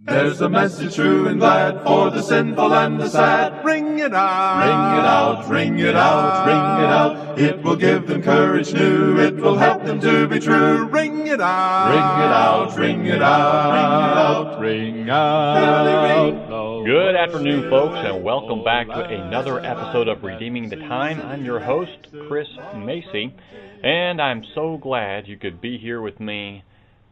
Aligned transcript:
There's 0.00 0.40
a 0.40 0.48
message 0.48 0.94
true 0.94 1.26
and 1.26 1.40
glad 1.40 1.82
for 1.82 2.10
the 2.10 2.22
sinful 2.22 2.72
and 2.72 3.00
the 3.00 3.08
sad. 3.08 3.64
Ring 3.64 3.98
it 3.98 4.14
out, 4.14 4.62
ring 4.62 4.96
it 5.00 5.04
out, 5.04 5.48
ring 5.50 5.78
it 5.80 5.96
out, 5.96 6.46
ring 6.46 6.84
it 6.84 6.92
out. 6.92 7.38
It 7.38 7.62
will 7.64 7.74
give 7.74 8.06
them 8.06 8.22
courage 8.22 8.72
new. 8.72 9.18
It 9.18 9.34
will 9.34 9.58
help 9.58 9.84
them 9.84 10.00
to 10.00 10.28
be 10.28 10.38
true. 10.38 10.84
Ring 10.84 11.26
it 11.26 11.40
out, 11.40 11.90
ring 11.90 11.98
it 11.98 12.32
out, 12.32 12.78
ring 12.78 13.06
it 13.06 13.22
out, 13.22 14.60
ring 14.60 14.98
it 15.00 15.10
out. 15.10 16.84
Good 16.84 17.16
afternoon, 17.16 17.68
folks, 17.68 17.98
and 17.98 18.22
welcome 18.22 18.62
back 18.62 18.86
to 18.86 19.04
another 19.04 19.58
episode 19.58 20.06
of 20.06 20.22
Redeeming 20.22 20.68
the 20.68 20.76
Time. 20.76 21.20
I'm 21.22 21.44
your 21.44 21.58
host, 21.58 22.06
Chris 22.28 22.48
Macy, 22.76 23.34
and 23.82 24.22
I'm 24.22 24.44
so 24.54 24.78
glad 24.78 25.26
you 25.26 25.36
could 25.36 25.60
be 25.60 25.76
here 25.76 26.00
with 26.00 26.20
me 26.20 26.62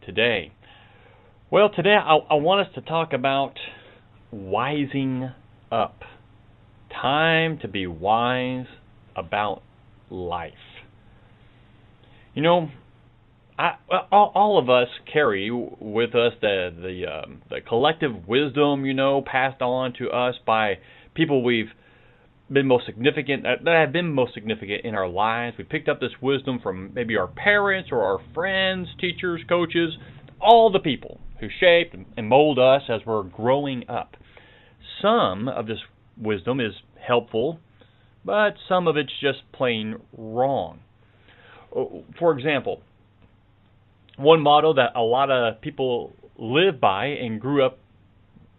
today. 0.03 0.53
Well, 1.49 1.71
today 1.71 1.95
I, 1.95 2.17
I, 2.17 2.35
want 2.35 2.67
us 2.67 2.75
to 2.75 2.81
talk 2.81 3.13
about 3.13 3.53
wising 4.35 5.33
up. 5.71 6.01
Time 6.91 7.61
to 7.63 7.69
be 7.69 7.87
wise 7.87 8.67
about 9.15 9.63
life. 10.11 10.55
You 12.35 12.43
know, 12.43 12.69
I, 13.57 13.75
all, 14.11 14.33
all 14.35 14.59
of 14.59 14.69
us 14.69 14.89
carry 15.13 15.49
with 15.53 16.17
us 16.17 16.33
the 16.41 16.71
the, 16.77 17.07
um, 17.07 17.43
the 17.49 17.61
collective 17.61 18.27
wisdom, 18.27 18.85
you 18.85 18.95
know, 18.95 19.23
passed 19.25 19.63
on 19.63 19.93
to 20.01 20.11
us 20.11 20.35
by 20.45 20.79
people 21.15 21.45
we've 21.45 21.71
been 22.51 22.67
most 22.67 22.87
significant 22.87 23.45
that 23.45 23.65
have 23.65 23.93
been 23.93 24.13
most 24.13 24.35
significant 24.35 24.85
in 24.85 24.97
our 24.97 25.09
lives. 25.09 25.57
We 25.57 25.63
picked 25.63 25.89
up 25.89 26.01
this 26.01 26.11
wisdom 26.21 26.59
from 26.61 26.93
maybe 26.93 27.17
our 27.17 27.29
parents 27.29 27.91
or 27.93 28.03
our 28.03 28.19
friends, 28.35 28.89
teachers, 29.01 29.43
coaches, 29.49 29.97
all 30.41 30.73
the 30.73 30.81
people 30.81 31.21
who 31.41 31.49
shape 31.61 31.93
and 32.17 32.29
mold 32.29 32.59
us 32.59 32.83
as 32.89 33.01
we're 33.07 33.23
growing 33.23 33.89
up. 33.89 34.17
Some 35.03 35.49
of 35.49 35.67
this 35.67 35.79
wisdom 36.17 36.61
is 36.61 36.73
helpful, 37.07 37.61
but 38.25 38.55
some 38.69 38.89
of 38.89 38.97
it's 38.97 39.13
just 39.21 39.39
plain 39.53 39.97
wrong. 40.17 40.81
Uh, 41.75 41.85
for 42.19 42.37
example, 42.37 42.81
one 44.17 44.41
motto 44.41 44.75
that 44.75 44.93
a 44.95 45.03
lot 45.03 45.31
of 45.31 45.61
people 45.61 46.13
live 46.39 46.81
by 46.81 47.07
and 47.07 47.41
grew 47.41 47.65
up 47.65 47.79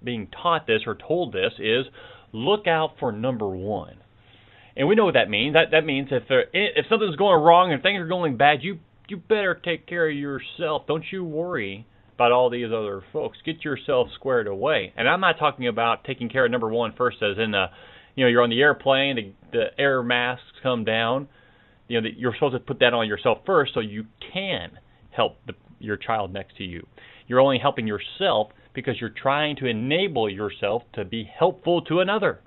being 0.03 0.27
taught 0.27 0.67
this 0.67 0.81
or 0.85 0.95
told 0.95 1.33
this 1.33 1.53
is 1.59 1.85
look 2.31 2.67
out 2.67 2.93
for 2.99 3.11
number 3.11 3.47
one. 3.47 3.97
And 4.75 4.87
we 4.87 4.93
know 4.93 5.05
what 5.05 5.15
that 5.15 5.29
means. 5.29 5.55
That 5.55 5.71
that 5.71 5.85
means 5.85 6.09
if 6.11 6.23
there, 6.29 6.45
if 6.53 6.85
something's 6.87 7.15
going 7.15 7.41
wrong 7.41 7.73
and 7.73 7.81
things 7.81 7.99
are 7.99 8.07
going 8.07 8.37
bad, 8.37 8.59
you 8.61 8.77
you 9.07 9.17
better 9.17 9.55
take 9.55 9.87
care 9.87 10.07
of 10.07 10.15
yourself. 10.15 10.83
Don't 10.87 11.03
you 11.11 11.23
worry 11.23 11.87
about 12.17 12.31
all 12.31 12.49
these 12.49 12.65
other 12.65 13.03
folks. 13.13 13.37
Get 13.45 13.63
yourself 13.63 14.07
squared 14.15 14.47
away. 14.47 14.91
And 14.97 15.07
I'm 15.07 15.21
not 15.21 15.37
talking 15.37 15.67
about 15.67 16.03
taking 16.03 16.29
care 16.29 16.45
of 16.45 16.51
number 16.51 16.67
one 16.67 16.93
first, 16.97 17.17
as 17.21 17.37
in 17.37 17.51
the, 17.51 17.67
you 18.15 18.23
know, 18.23 18.29
you're 18.29 18.41
on 18.41 18.49
the 18.49 18.59
airplane, 18.59 19.35
the, 19.51 19.57
the 19.57 19.65
air 19.79 20.01
masks 20.01 20.43
come 20.63 20.83
down. 20.83 21.27
You 21.87 22.01
know, 22.01 22.09
the, 22.09 22.17
you're 22.17 22.33
supposed 22.33 22.55
to 22.55 22.59
put 22.59 22.79
that 22.79 22.95
on 22.95 23.07
yourself 23.07 23.39
first, 23.45 23.75
so 23.75 23.81
you 23.81 24.05
can 24.33 24.71
help 25.11 25.37
the, 25.45 25.53
your 25.79 25.95
child 25.95 26.33
next 26.33 26.57
to 26.57 26.63
you. 26.63 26.87
You're 27.27 27.39
only 27.39 27.59
helping 27.59 27.85
yourself 27.85 28.47
because 28.73 28.95
you're 28.99 29.11
trying 29.11 29.55
to 29.57 29.67
enable 29.67 30.27
yourself 30.27 30.81
to 30.93 31.05
be 31.05 31.23
helpful 31.23 31.83
to 31.83 31.99
another. 31.99 32.39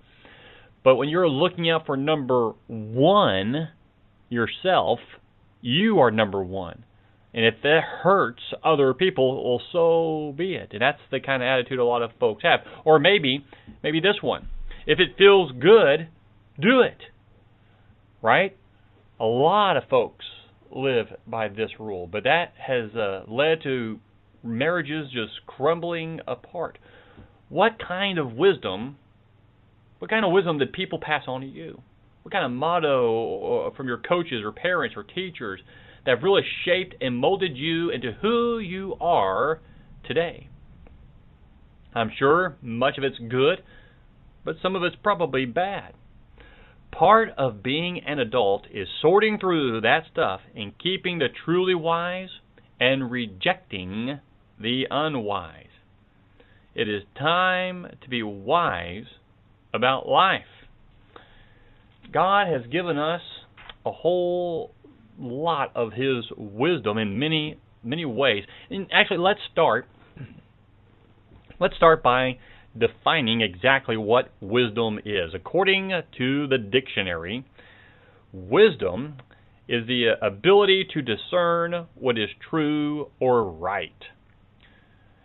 But 0.83 0.97
when 0.97 1.09
you're 1.09 1.29
looking 1.29 1.71
out 1.71 1.87
for 1.87 1.97
number 1.97 2.55
one, 2.67 3.69
yourself, 4.29 4.99
you 5.61 6.01
are 6.01 6.11
number 6.11 6.43
one. 6.43 6.85
And 7.33 7.45
if 7.45 7.55
that 7.63 7.81
hurts 8.03 8.43
other 8.65 8.93
people, 8.93 9.45
well, 9.45 9.63
so 9.73 10.35
be 10.37 10.55
it. 10.55 10.71
And 10.73 10.83
that's 10.83 10.99
the 11.11 11.21
kind 11.21 11.43
of 11.43 11.47
attitude 11.47 11.79
a 11.79 11.85
lot 11.85 12.03
of 12.03 12.11
folks 12.19 12.43
have. 12.43 12.61
Or 12.85 12.99
maybe, 12.99 13.45
maybe 13.83 14.01
this 14.01 14.17
one. 14.21 14.49
If 14.87 14.99
it 14.99 15.17
feels 15.17 15.53
good, 15.53 16.09
do 16.61 16.81
it. 16.81 16.99
Right? 18.21 18.57
A 19.21 19.25
lot 19.25 19.77
of 19.77 19.85
folks 19.89 20.25
live 20.75 21.07
by 21.27 21.49
this 21.49 21.71
rule, 21.79 22.07
but 22.07 22.25
that 22.25 22.53
has 22.59 22.95
uh, 22.97 23.23
led 23.29 23.63
to 23.63 23.99
marriages 24.43 25.07
just 25.13 25.47
crumbling 25.47 26.21
apart. 26.27 26.79
What 27.49 27.73
kind 27.87 28.19
of 28.19 28.33
wisdom, 28.33 28.97
what 29.99 30.11
kind 30.11 30.25
of 30.25 30.33
wisdom 30.33 30.59
did 30.59 30.73
people 30.73 30.99
pass 31.01 31.25
on 31.27 31.43
to 31.43 31.47
you? 31.47 31.83
What 32.23 32.33
kind 32.33 32.45
of 32.45 32.53
motto 32.53 33.69
uh, 33.69 33.77
from 33.77 33.87
your 33.89 33.99
coaches 33.99 34.43
or 34.45 34.53
parents 34.53 34.97
or 34.97 35.03
teachers 35.03 35.61
that 36.05 36.13
have 36.13 36.23
really 36.23 36.43
shaped 36.65 36.95
and 37.01 37.17
molded 37.17 37.57
you 37.57 37.91
into 37.91 38.13
who 38.21 38.59
you 38.59 38.97
are 39.01 39.61
today. 40.07 40.49
I'm 41.95 42.11
sure 42.17 42.57
much 42.63 42.99
of 42.99 43.05
it's 43.05 43.19
good, 43.19 43.63
but 44.45 44.57
some 44.63 44.77
of 44.77 44.83
it's 44.83 44.97
probably 45.03 45.45
bad. 45.45 45.95
Part 46.93 47.31
of 47.39 47.63
being 47.63 48.01
an 48.07 48.19
adult 48.19 48.67
is 48.73 48.89
sorting 49.01 49.39
through 49.39 49.81
that 49.83 50.05
stuff 50.11 50.41
and 50.57 50.77
keeping 50.79 51.19
the 51.19 51.29
truly 51.45 51.75
wise 51.75 52.29
and 52.81 53.11
rejecting 53.11 54.21
the 54.61 54.85
unwise. 54.91 55.67
It 56.75 56.89
is 56.89 57.03
time 57.19 57.87
to 58.03 58.09
be 58.09 58.23
wise 58.23 59.05
about 59.73 60.09
life. 60.09 60.43
God 62.13 62.49
has 62.49 62.67
given 62.71 62.99
us 62.99 63.21
a 63.85 63.93
whole 63.93 64.73
lot 65.21 65.73
of 65.75 65.93
his 65.93 66.25
wisdom 66.37 66.99
in 66.99 67.19
many 67.19 67.59
many 67.83 68.05
ways. 68.05 68.45
And 68.71 68.87
actually, 68.93 69.19
let's 69.19 69.41
start. 69.53 69.87
Let's 71.59 71.77
start 71.77 72.03
by 72.03 72.39
defining 72.79 73.41
exactly 73.41 73.97
what 73.97 74.33
wisdom 74.41 74.99
is. 75.05 75.35
According 75.35 75.91
to 76.19 76.47
the 76.47 76.59
dictionary, 76.59 77.45
wisdom 78.33 79.17
is 79.69 79.87
the 79.87 80.13
ability 80.23 80.87
to 80.95 81.03
discern 81.03 81.87
what 81.95 82.19
is 82.19 82.29
true 82.49 83.11
or 83.21 83.45
right. 83.45 83.93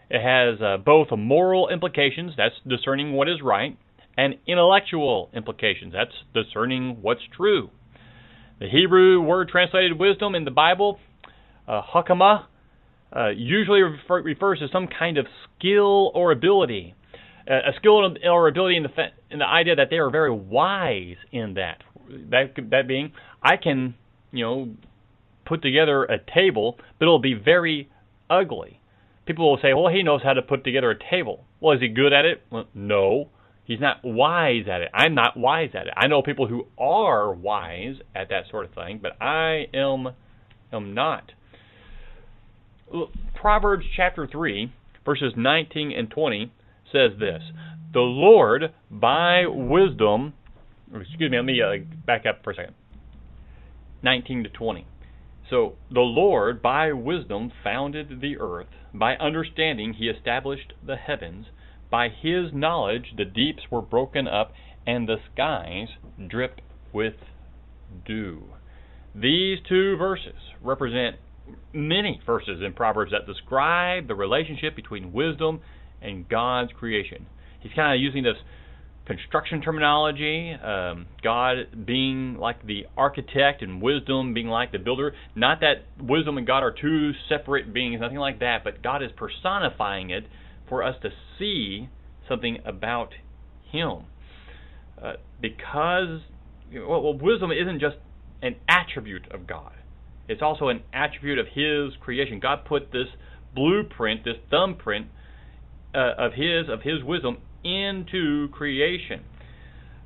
It 0.09 0.22
has 0.22 0.61
uh, 0.61 0.78
both 0.78 1.07
moral 1.17 1.69
implications, 1.69 2.34
that's 2.38 2.55
discerning 2.67 3.13
what 3.13 3.28
is 3.28 3.41
right, 3.41 3.78
and 4.17 4.35
intellectual 4.47 5.29
implications, 5.34 5.94
that's 5.94 6.11
discerning 6.34 7.01
what's 7.01 7.23
true. 7.35 7.69
The 8.59 8.69
Hebrew 8.69 9.21
word 9.21 9.49
translated 9.49 9.99
wisdom 9.99 10.33
in 10.33 10.45
the 10.45 10.51
Bible, 10.51 10.97
uh, 11.67 11.81
hakama, 11.93 12.45
uh, 13.13 13.29
usually 13.29 13.81
refer, 13.81 14.21
refers 14.21 14.59
to 14.59 14.67
some 14.71 14.88
kind 14.88 15.17
of 15.17 15.25
skill 15.43 16.11
or 16.13 16.31
ability. 16.31 16.93
Uh, 17.49 17.53
a 17.53 17.73
skill 17.77 18.16
or 18.25 18.47
ability 18.47 18.77
in 18.77 18.83
the, 18.83 18.89
in 19.29 19.39
the 19.39 19.45
idea 19.45 19.75
that 19.75 19.89
they 19.89 19.97
are 19.97 20.09
very 20.09 20.31
wise 20.31 21.17
in 21.31 21.55
that. 21.55 21.83
That, 22.31 22.53
that 22.71 22.88
being, 22.88 23.11
I 23.43 23.57
can, 23.57 23.95
you 24.31 24.45
know, 24.45 24.69
put 25.45 25.61
together 25.61 26.03
a 26.05 26.17
table, 26.33 26.77
but 26.97 27.05
it'll 27.05 27.19
be 27.19 27.33
very 27.33 27.89
ugly. 28.29 28.79
People 29.25 29.49
will 29.49 29.59
say, 29.61 29.73
well, 29.73 29.91
he 29.91 30.01
knows 30.01 30.22
how 30.23 30.33
to 30.33 30.41
put 30.41 30.63
together 30.63 30.91
a 30.91 31.09
table. 31.09 31.43
Well, 31.59 31.75
is 31.75 31.81
he 31.81 31.89
good 31.89 32.13
at 32.13 32.25
it? 32.25 32.41
Well, 32.52 32.67
no. 32.73 33.29
He's 33.66 33.79
not 33.79 33.97
wise 34.03 34.66
at 34.72 34.82
it. 34.82 34.91
I'm 34.94 35.16
not 35.16 35.35
wise 35.35 35.72
at 35.73 35.88
it. 35.88 35.94
I 35.97 36.08
know 36.08 36.22
people 36.22 36.47
who 36.47 36.67
are 36.78 37.34
wise 37.34 37.96
at 38.14 38.29
that 38.29 38.44
sort 38.50 38.66
of 38.66 38.73
thing, 38.73 39.00
but 39.02 39.20
I 39.22 39.66
am 39.73 40.09
am 40.72 40.94
not. 40.94 41.32
Proverbs 43.34 43.85
chapter 43.96 44.28
3, 44.28 44.72
verses 45.03 45.34
19 45.35 45.91
and 45.91 46.09
20 46.09 46.52
says 46.91 47.12
this 47.20 47.41
The 47.94 48.00
Lord, 48.00 48.73
by 48.91 49.46
wisdom, 49.47 50.34
excuse 50.94 51.32
me, 51.32 51.38
let 51.38 51.46
me 51.46 51.59
uh, 51.62 51.84
back 52.06 52.26
up 52.28 52.44
for 52.44 52.52
a 52.52 52.56
second. 52.56 52.76
19 54.03 54.44
to 54.44 54.50
20. 54.50 54.85
So, 55.50 55.76
the 55.91 56.02
Lord, 56.02 56.62
by 56.62 56.91
wisdom, 56.91 57.52
founded 57.64 58.22
the 58.22 58.38
earth. 58.38 58.67
By 58.94 59.16
understanding, 59.16 59.94
he 59.94 60.08
established 60.08 60.73
the 60.85 60.96
heavens. 60.96 61.47
By 61.95 62.09
his 62.09 62.51
knowledge 62.51 63.13
the 63.15 63.23
deeps 63.23 63.71
were 63.71 63.81
broken 63.81 64.27
up, 64.27 64.51
and 64.85 65.07
the 65.07 65.15
skies 65.31 65.87
dripped 66.27 66.59
with 66.91 67.13
dew. 68.05 68.43
These 69.15 69.59
two 69.69 69.95
verses 69.95 70.35
represent 70.61 71.15
many 71.71 72.19
verses 72.25 72.61
in 72.61 72.73
Proverbs 72.73 73.13
that 73.13 73.25
describe 73.25 74.09
the 74.09 74.13
relationship 74.13 74.75
between 74.75 75.13
wisdom 75.13 75.61
and 76.01 76.27
God's 76.27 76.73
creation. 76.73 77.27
He's 77.61 77.71
kind 77.73 77.95
of 77.95 78.01
using 78.01 78.23
this 78.23 78.35
construction 79.05 79.61
terminology, 79.61 80.51
um, 80.51 81.05
God 81.23 81.85
being 81.85 82.35
like 82.35 82.67
the 82.67 82.87
architect 82.97 83.61
and 83.61 83.81
wisdom 83.81 84.33
being 84.33 84.47
like 84.47 84.73
the 84.73 84.79
builder. 84.79 85.13
Not 85.33 85.61
that 85.61 85.85
wisdom 85.97 86.37
and 86.37 86.45
God 86.45 86.61
are 86.61 86.73
two 86.73 87.11
separate 87.29 87.73
beings, 87.73 88.01
nothing 88.01 88.17
like 88.17 88.39
that, 88.39 88.65
but 88.65 88.83
God 88.83 89.01
is 89.01 89.11
personifying 89.15 90.09
it 90.09 90.25
for 90.67 90.84
us 90.84 90.96
to 91.02 91.09
see 91.40 91.90
something 92.28 92.59
about 92.66 93.14
Him. 93.72 94.06
Uh, 95.02 95.14
because 95.41 96.22
well, 96.73 97.02
well, 97.02 97.17
wisdom 97.17 97.52
isn't 97.52 97.79
just 97.79 97.97
an 98.41 98.56
attribute 98.67 99.32
of 99.32 99.47
God, 99.47 99.73
it's 100.28 100.41
also 100.41 100.70
an 100.70 100.82
attribute 100.94 101.40
of 101.40 101.47
His 101.47 101.96
creation. 102.00 102.40
God 102.40 102.66
put 102.66 102.91
this 102.91 103.08
blueprint, 103.53 104.23
this 104.23 104.38
thumbprint 104.50 105.08
uh, 105.94 106.14
of 106.17 106.34
His 106.34 106.70
of 106.70 106.82
His 106.82 107.03
wisdom 107.03 107.38
into 107.64 108.47
creation. 108.50 109.23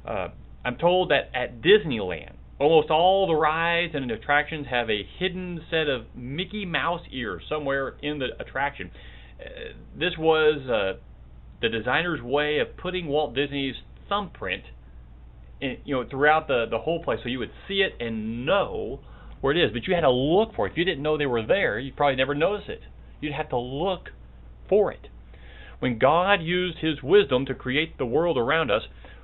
Uh, 0.05 0.29
I'm 0.63 0.77
told 0.77 1.11
that 1.11 1.29
at 1.33 1.61
Disneyland, 1.61 2.33
almost 2.59 2.89
all 2.89 3.27
the 3.27 3.35
rides 3.35 3.93
and 3.95 4.09
attractions 4.11 4.67
have 4.69 4.89
a 4.89 5.05
hidden 5.17 5.61
set 5.69 5.87
of 5.87 6.05
Mickey 6.15 6.65
Mouse 6.65 7.01
ears 7.11 7.43
somewhere 7.49 7.95
in 8.01 8.19
the 8.19 8.27
attraction. 8.39 8.91
This 9.97 10.17
was 10.17 10.67
uh, 10.69 10.99
the 11.61 11.69
designer's 11.69 12.21
way 12.21 12.59
of 12.59 12.75
putting 12.77 13.07
Walt 13.07 13.33
Disney's 13.35 13.75
thumbprint, 14.07 14.63
in, 15.61 15.77
you 15.85 15.95
know, 15.95 16.05
throughout 16.09 16.47
the 16.47 16.65
the 16.69 16.79
whole 16.79 17.03
place, 17.03 17.19
so 17.23 17.29
you 17.29 17.39
would 17.39 17.51
see 17.67 17.81
it 17.81 17.93
and 17.99 18.45
know 18.45 18.99
where 19.41 19.55
it 19.55 19.63
is. 19.63 19.71
But 19.71 19.87
you 19.87 19.95
had 19.95 20.01
to 20.01 20.11
look 20.11 20.55
for 20.55 20.67
it. 20.67 20.71
If 20.71 20.77
you 20.77 20.85
didn't 20.85 21.03
know 21.03 21.17
they 21.17 21.25
were 21.25 21.45
there, 21.45 21.79
you'd 21.79 21.95
probably 21.95 22.15
never 22.15 22.35
notice 22.35 22.67
it. 22.67 22.81
You'd 23.21 23.33
have 23.33 23.49
to 23.49 23.57
look 23.57 24.09
for 24.67 24.91
it. 24.91 25.07
When 25.79 25.97
God 25.97 26.41
used 26.41 26.79
his 26.79 27.01
wisdom 27.01 27.45
to 27.45 27.53
create 27.53 27.97
the 27.97 28.05
world 28.05 28.37
around 28.37 28.71
us, 28.71 28.83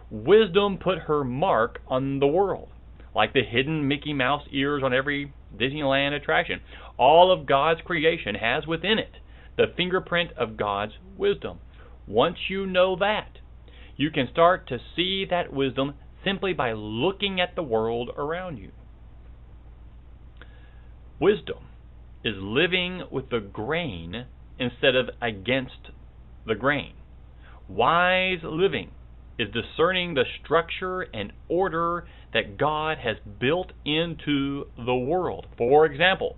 wisdom 0.10 0.78
put 0.78 1.00
her 1.00 1.24
mark 1.24 1.80
on 1.88 2.20
the 2.20 2.28
world, 2.28 2.70
like 3.14 3.34
the 3.34 3.44
hidden 3.44 3.88
Mickey 3.88 4.14
Mouse 4.14 4.44
ears 4.52 4.82
on 4.84 4.94
every 4.94 5.34
Disneyland 5.58 6.14
attraction. 6.14 6.62
All 6.98 7.32
of 7.32 7.46
God's 7.46 7.82
creation 7.82 8.36
has 8.36 8.66
within 8.66 8.98
it 9.00 9.12
the 9.58 9.66
fingerprint 9.76 10.32
of 10.38 10.58
God's 10.58 10.94
wisdom. 11.18 11.60
Once 12.08 12.38
you 12.50 12.66
know 12.66 12.96
that, 12.98 13.40
you 13.96 14.12
can 14.12 14.28
start 14.32 14.68
to 14.68 14.78
see 14.96 15.26
that 15.30 15.54
wisdom 15.54 15.96
simply 16.24 16.54
by 16.54 16.74
looking 16.74 17.40
at 17.40 17.56
the 17.56 17.64
world 17.64 18.10
around 18.18 18.58
you. 18.58 18.72
Wisdom 21.20 21.64
is 22.24 22.36
living 22.38 23.04
with 23.12 23.30
the 23.30 23.40
grain 23.40 24.26
instead 24.60 24.96
of 24.96 25.10
against 25.22 25.92
the 26.46 26.56
grain. 26.56 26.94
Wise 27.68 28.40
living 28.44 28.92
is 29.38 29.50
discerning 29.52 30.14
the 30.14 30.26
structure 30.44 31.02
and 31.02 31.32
order 31.48 32.08
that 32.34 32.58
God 32.58 32.98
has 32.98 33.18
built 33.40 33.72
into 33.86 34.66
the 34.78 34.96
world. 34.96 35.48
For 35.58 35.86
example, 35.86 36.36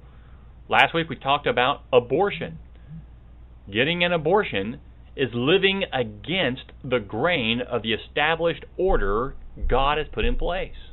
last 0.69 0.93
week 0.93 1.09
we 1.09 1.15
talked 1.15 1.47
about 1.47 1.81
abortion. 1.91 2.59
Getting 3.71 4.03
an 4.03 4.13
abortion 4.13 4.79
is 5.15 5.29
living 5.33 5.83
against 5.91 6.71
the 6.83 6.99
grain 6.99 7.61
of 7.61 7.81
the 7.81 7.93
established 7.93 8.65
order 8.77 9.35
God 9.67 9.97
has 9.97 10.07
put 10.11 10.25
in 10.25 10.35
place. 10.35 10.91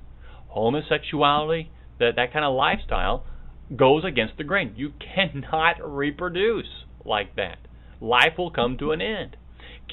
Homosexuality, 0.48 1.70
that, 1.98 2.16
that 2.16 2.32
kind 2.32 2.44
of 2.44 2.54
lifestyle, 2.54 3.24
goes 3.76 4.04
against 4.04 4.36
the 4.38 4.44
grain. 4.44 4.72
You 4.76 4.92
cannot 4.98 5.76
reproduce 5.84 6.84
like 7.04 7.36
that 7.36 7.58
life 8.04 8.36
will 8.36 8.50
come 8.50 8.76
to 8.78 8.92
an 8.92 9.00
end. 9.00 9.36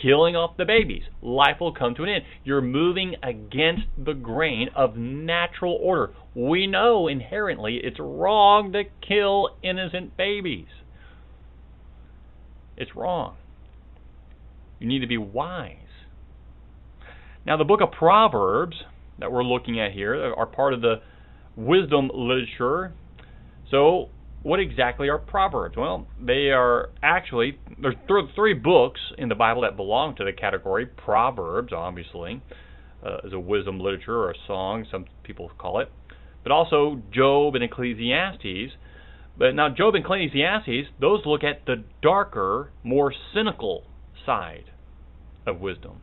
Killing 0.02 0.36
off 0.36 0.58
the 0.58 0.66
babies, 0.66 1.04
life 1.22 1.60
will 1.60 1.74
come 1.74 1.96
to 1.96 2.04
an 2.04 2.10
end. 2.10 2.24
You're 2.44 2.62
moving 2.62 3.16
against 3.24 3.88
the 3.98 4.14
grain 4.14 4.70
of 4.76 4.96
natural 4.96 5.78
order. 5.82 6.14
We 6.34 6.66
know 6.68 7.08
inherently 7.08 7.80
it's 7.84 8.00
wrong 8.00 8.72
to 8.72 8.84
kill 9.06 9.50
innocent 9.62 10.16
babies. 10.16 10.68
It's 12.78 12.96
wrong. 12.96 13.36
You 14.80 14.88
need 14.88 15.00
to 15.00 15.08
be 15.08 15.18
wise. 15.18 15.78
Now, 17.46 17.58
the 17.58 17.64
book 17.64 17.82
of 17.82 17.92
Proverbs 17.92 18.78
that 19.20 19.32
we're 19.32 19.44
looking 19.44 19.80
at 19.80 19.92
here 19.92 20.34
are 20.36 20.46
part 20.46 20.74
of 20.74 20.82
the 20.82 20.96
wisdom 21.56 22.10
literature. 22.14 22.94
So, 23.70 24.10
what 24.44 24.60
exactly 24.60 25.08
are 25.10 25.20
Proverbs? 25.20 25.78
Well, 25.78 26.08
they 26.20 26.50
are 26.50 26.90
actually 27.04 27.60
there's 27.80 27.96
th- 28.08 28.36
three 28.36 28.54
books 28.54 29.00
in 29.18 29.30
the 29.30 29.36
Bible 29.36 29.62
that 29.62 29.76
belong 29.78 30.16
to 30.16 30.24
the 30.24 30.34
category 30.34 30.86
Proverbs, 30.86 31.72
obviously, 31.74 32.42
uh, 33.06 33.18
as 33.26 33.34
a 33.34 33.40
wisdom 33.40 33.80
literature 33.80 34.18
or 34.18 34.32
a 34.32 34.36
song, 34.48 34.86
some 34.92 35.06
people 35.24 35.52
call 35.58 35.80
it, 35.80 35.92
but 36.44 36.52
also 36.52 37.02
Job 37.14 37.56
and 37.56 37.64
Ecclesiastes. 37.64 38.74
But 39.38 39.56
now 39.56 39.70
Job 39.70 39.96
and 39.96 40.04
Ecclesiastes, 40.04 40.90
those 41.00 41.26
look 41.26 41.44
at 41.44 41.66
the 41.66 41.84
darker, 42.02 42.72
more 42.84 43.14
cynical 43.34 43.84
side 44.26 44.66
of 45.46 45.60
wisdom. 45.60 46.02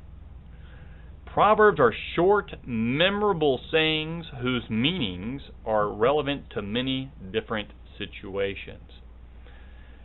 Proverbs 1.27 1.79
are 1.79 1.95
short, 2.17 2.53
memorable 2.67 3.61
sayings 3.71 4.27
whose 4.41 4.69
meanings 4.69 5.43
are 5.65 5.89
relevant 5.89 6.51
to 6.51 6.63
many 6.63 7.13
different 7.33 7.69
situations. 7.97 8.91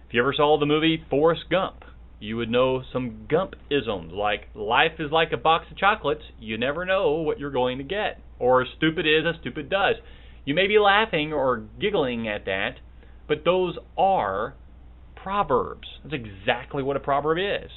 If 0.08 0.14
you 0.14 0.22
ever 0.22 0.34
saw 0.36 0.60
the 0.60 0.66
movie 0.66 1.04
Forrest 1.10 1.46
Gump, 1.50 1.86
you 2.20 2.38
would 2.38 2.50
know 2.50 2.84
some 2.94 3.26
Gump 3.28 3.56
isms 3.72 4.14
like 4.14 4.50
life 4.54 5.00
is 5.00 5.12
like 5.12 5.32
a 5.32 5.38
box 5.38 5.66
of 5.72 5.78
chocolates, 5.78 6.24
you 6.40 6.58
never 6.58 6.86
know 6.86 7.14
what 7.14 7.40
you're 7.40 7.52
going 7.52 7.80
to 7.80 7.84
get, 7.84 8.20
or 8.38 8.66
stupid 8.78 9.08
is 9.08 9.26
as 9.28 9.40
stupid 9.42 9.70
does. 9.70 9.96
You 10.46 10.54
may 10.54 10.68
be 10.68 10.78
laughing 10.78 11.34
or 11.34 11.64
giggling 11.80 12.28
at 12.28 12.46
that, 12.46 12.76
but 13.28 13.44
those 13.46 13.78
are 13.98 14.56
proverbs. 15.16 15.88
That's 16.04 16.16
exactly 16.16 16.84
what 16.84 16.98
a 16.98 17.00
proverb 17.00 17.38
is. 17.38 17.72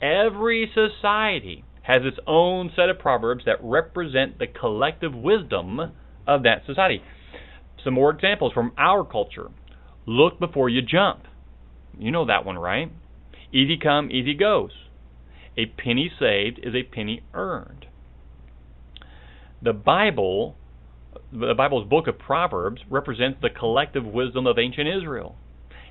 Every 0.00 0.70
society 0.74 1.64
has 1.82 2.02
its 2.04 2.18
own 2.26 2.70
set 2.76 2.88
of 2.88 2.98
proverbs 2.98 3.44
that 3.46 3.56
represent 3.62 4.38
the 4.38 4.46
collective 4.46 5.14
wisdom 5.14 5.80
of 6.26 6.42
that 6.44 6.62
society. 6.66 7.02
Some 7.82 7.94
more 7.94 8.10
examples 8.10 8.52
from 8.52 8.72
our 8.78 9.04
culture. 9.04 9.50
Look 10.06 10.38
before 10.38 10.68
you 10.68 10.82
jump. 10.82 11.22
You 11.98 12.10
know 12.10 12.26
that 12.26 12.44
one, 12.44 12.58
right? 12.58 12.90
Easy 13.52 13.76
come, 13.76 14.10
easy 14.10 14.34
goes. 14.34 14.70
A 15.56 15.66
penny 15.66 16.10
saved 16.18 16.58
is 16.62 16.74
a 16.74 16.82
penny 16.82 17.22
earned. 17.34 17.86
The 19.60 19.72
Bible, 19.72 20.56
the 21.32 21.54
Bible's 21.54 21.88
book 21.88 22.06
of 22.06 22.18
Proverbs, 22.18 22.82
represents 22.90 23.38
the 23.40 23.50
collective 23.50 24.04
wisdom 24.04 24.46
of 24.46 24.58
ancient 24.58 24.88
Israel. 24.88 25.36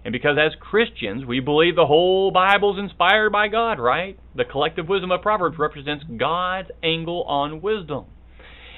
And 0.03 0.11
because 0.11 0.37
as 0.39 0.53
Christians, 0.59 1.25
we 1.25 1.39
believe 1.39 1.75
the 1.75 1.85
whole 1.85 2.31
Bible 2.31 2.73
is 2.73 2.83
inspired 2.83 3.31
by 3.31 3.47
God, 3.47 3.79
right? 3.79 4.17
The 4.35 4.45
collective 4.45 4.89
wisdom 4.89 5.11
of 5.11 5.21
Proverbs 5.21 5.59
represents 5.59 6.03
God's 6.17 6.69
angle 6.83 7.23
on 7.23 7.61
wisdom. 7.61 8.05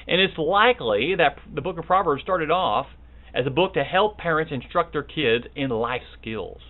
And 0.06 0.20
it's 0.20 0.36
likely 0.36 1.14
that 1.16 1.38
the 1.52 1.62
book 1.62 1.78
of 1.78 1.86
Proverbs 1.86 2.22
started 2.22 2.50
off 2.50 2.86
as 3.34 3.46
a 3.46 3.50
book 3.50 3.74
to 3.74 3.84
help 3.84 4.18
parents 4.18 4.52
instruct 4.52 4.92
their 4.92 5.02
kids 5.02 5.46
in 5.56 5.70
life 5.70 6.02
skills. 6.20 6.60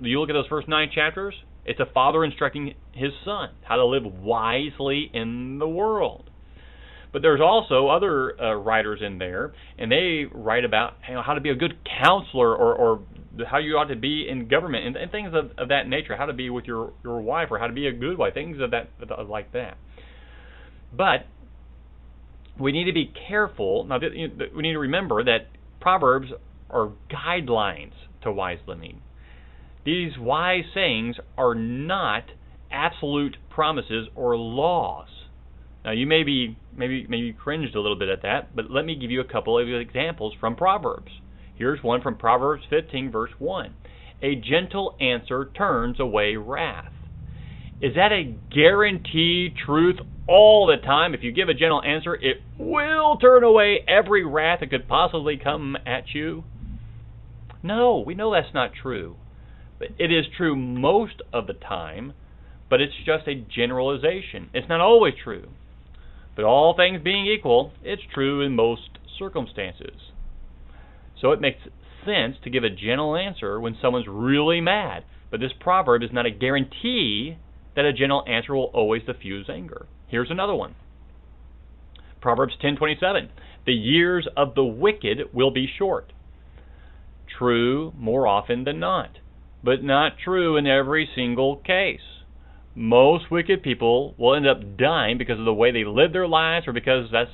You 0.00 0.20
look 0.20 0.30
at 0.30 0.34
those 0.34 0.46
first 0.46 0.68
nine 0.68 0.90
chapters, 0.94 1.34
it's 1.64 1.80
a 1.80 1.92
father 1.92 2.24
instructing 2.24 2.74
his 2.92 3.10
son 3.24 3.50
how 3.62 3.76
to 3.76 3.84
live 3.84 4.04
wisely 4.04 5.10
in 5.12 5.58
the 5.58 5.68
world. 5.68 6.29
But 7.12 7.22
there's 7.22 7.40
also 7.40 7.88
other 7.88 8.40
uh, 8.40 8.54
writers 8.54 9.00
in 9.04 9.18
there, 9.18 9.52
and 9.78 9.90
they 9.90 10.26
write 10.32 10.64
about 10.64 10.94
you 11.08 11.14
know, 11.14 11.22
how 11.22 11.34
to 11.34 11.40
be 11.40 11.50
a 11.50 11.54
good 11.54 11.76
counselor 11.84 12.54
or, 12.54 12.74
or 12.74 13.00
how 13.48 13.58
you 13.58 13.76
ought 13.76 13.88
to 13.88 13.96
be 13.96 14.28
in 14.28 14.48
government 14.48 14.86
and, 14.86 14.96
and 14.96 15.10
things 15.10 15.32
of, 15.34 15.50
of 15.58 15.68
that 15.68 15.88
nature, 15.88 16.16
how 16.16 16.26
to 16.26 16.32
be 16.32 16.50
with 16.50 16.66
your, 16.66 16.92
your 17.02 17.20
wife 17.20 17.48
or 17.50 17.58
how 17.58 17.66
to 17.66 17.72
be 17.72 17.86
a 17.86 17.92
good 17.92 18.16
wife, 18.16 18.34
things 18.34 18.58
of 18.60 18.70
that 18.70 18.90
like 19.28 19.52
that. 19.52 19.76
But 20.92 21.26
we 22.58 22.72
need 22.72 22.84
to 22.84 22.92
be 22.92 23.12
careful. 23.28 23.84
Now, 23.84 23.98
we 24.00 24.62
need 24.62 24.72
to 24.72 24.78
remember 24.78 25.24
that 25.24 25.48
Proverbs 25.80 26.28
are 26.68 26.90
guidelines 27.10 27.92
to 28.22 28.30
wise 28.30 28.58
living. 28.66 29.00
These 29.84 30.12
wise 30.18 30.64
sayings 30.74 31.16
are 31.38 31.54
not 31.54 32.24
absolute 32.70 33.36
promises 33.48 34.08
or 34.14 34.36
laws. 34.36 35.08
Now, 35.84 35.92
you 35.92 36.06
may 36.06 36.22
be 36.24 36.58
maybe 36.76 37.06
maybe 37.08 37.32
cringed 37.32 37.74
a 37.74 37.80
little 37.80 37.98
bit 37.98 38.08
at 38.08 38.22
that, 38.22 38.54
but 38.54 38.70
let 38.70 38.84
me 38.84 38.96
give 38.96 39.10
you 39.10 39.20
a 39.20 39.24
couple 39.24 39.58
of 39.58 39.68
examples 39.68 40.34
from 40.38 40.56
Proverbs. 40.56 41.12
Here's 41.54 41.82
one 41.82 42.00
from 42.02 42.16
Proverbs 42.16 42.62
15, 42.70 43.10
verse 43.10 43.30
1. 43.38 43.74
A 44.22 44.34
gentle 44.34 44.96
answer 45.00 45.50
turns 45.56 45.98
away 45.98 46.36
wrath. 46.36 46.92
Is 47.80 47.94
that 47.94 48.12
a 48.12 48.36
guaranteed 48.54 49.54
truth 49.56 49.96
all 50.30 50.66
the 50.66 50.76
time. 50.76 51.12
If 51.12 51.24
you 51.24 51.32
give 51.32 51.48
a 51.48 51.54
gentle 51.54 51.82
answer, 51.82 52.14
it 52.14 52.40
will 52.56 53.16
turn 53.16 53.42
away 53.42 53.80
every 53.88 54.24
wrath 54.24 54.60
that 54.60 54.70
could 54.70 54.86
possibly 54.86 55.36
come 55.36 55.76
at 55.84 56.14
you. 56.14 56.44
No, 57.64 57.98
we 57.98 58.14
know 58.14 58.32
that's 58.32 58.54
not 58.54 58.70
true. 58.80 59.16
But 59.80 59.88
it 59.98 60.12
is 60.12 60.26
true 60.36 60.54
most 60.54 61.20
of 61.32 61.48
the 61.48 61.54
time, 61.54 62.12
but 62.68 62.80
it's 62.80 62.94
just 63.04 63.26
a 63.26 63.34
generalization. 63.34 64.50
It's 64.54 64.68
not 64.68 64.80
always 64.80 65.14
true. 65.22 65.48
But 66.36 66.44
all 66.44 66.74
things 66.74 67.02
being 67.02 67.26
equal, 67.26 67.72
it's 67.82 68.02
true 68.14 68.40
in 68.40 68.54
most 68.54 68.98
circumstances. 69.18 70.12
So 71.20 71.32
it 71.32 71.40
makes 71.40 71.60
sense 72.04 72.36
to 72.44 72.50
give 72.50 72.64
a 72.64 72.70
gentle 72.70 73.16
answer 73.16 73.60
when 73.60 73.76
someone's 73.80 74.06
really 74.08 74.60
mad. 74.60 75.04
But 75.30 75.40
this 75.40 75.52
proverb 75.58 76.02
is 76.02 76.12
not 76.12 76.26
a 76.26 76.30
guarantee 76.30 77.36
that 77.76 77.84
a 77.84 77.92
gentle 77.92 78.24
answer 78.26 78.54
will 78.54 78.70
always 78.74 79.02
diffuse 79.04 79.48
anger. 79.48 79.86
Here's 80.08 80.30
another 80.30 80.54
one. 80.54 80.74
Proverbs 82.20 82.56
10:27. 82.60 83.28
The 83.64 83.72
years 83.72 84.26
of 84.36 84.54
the 84.54 84.64
wicked 84.64 85.32
will 85.32 85.50
be 85.50 85.66
short. 85.66 86.12
True 87.26 87.92
more 87.96 88.26
often 88.26 88.64
than 88.64 88.80
not, 88.80 89.18
but 89.62 89.82
not 89.82 90.18
true 90.18 90.56
in 90.56 90.66
every 90.66 91.06
single 91.14 91.56
case. 91.56 92.19
Most 92.74 93.30
wicked 93.30 93.62
people 93.62 94.14
will 94.16 94.36
end 94.36 94.46
up 94.46 94.76
dying 94.78 95.18
because 95.18 95.38
of 95.38 95.44
the 95.44 95.54
way 95.54 95.72
they 95.72 95.84
live 95.84 96.12
their 96.12 96.28
lives 96.28 96.68
or 96.68 96.72
because 96.72 97.08
that's 97.10 97.30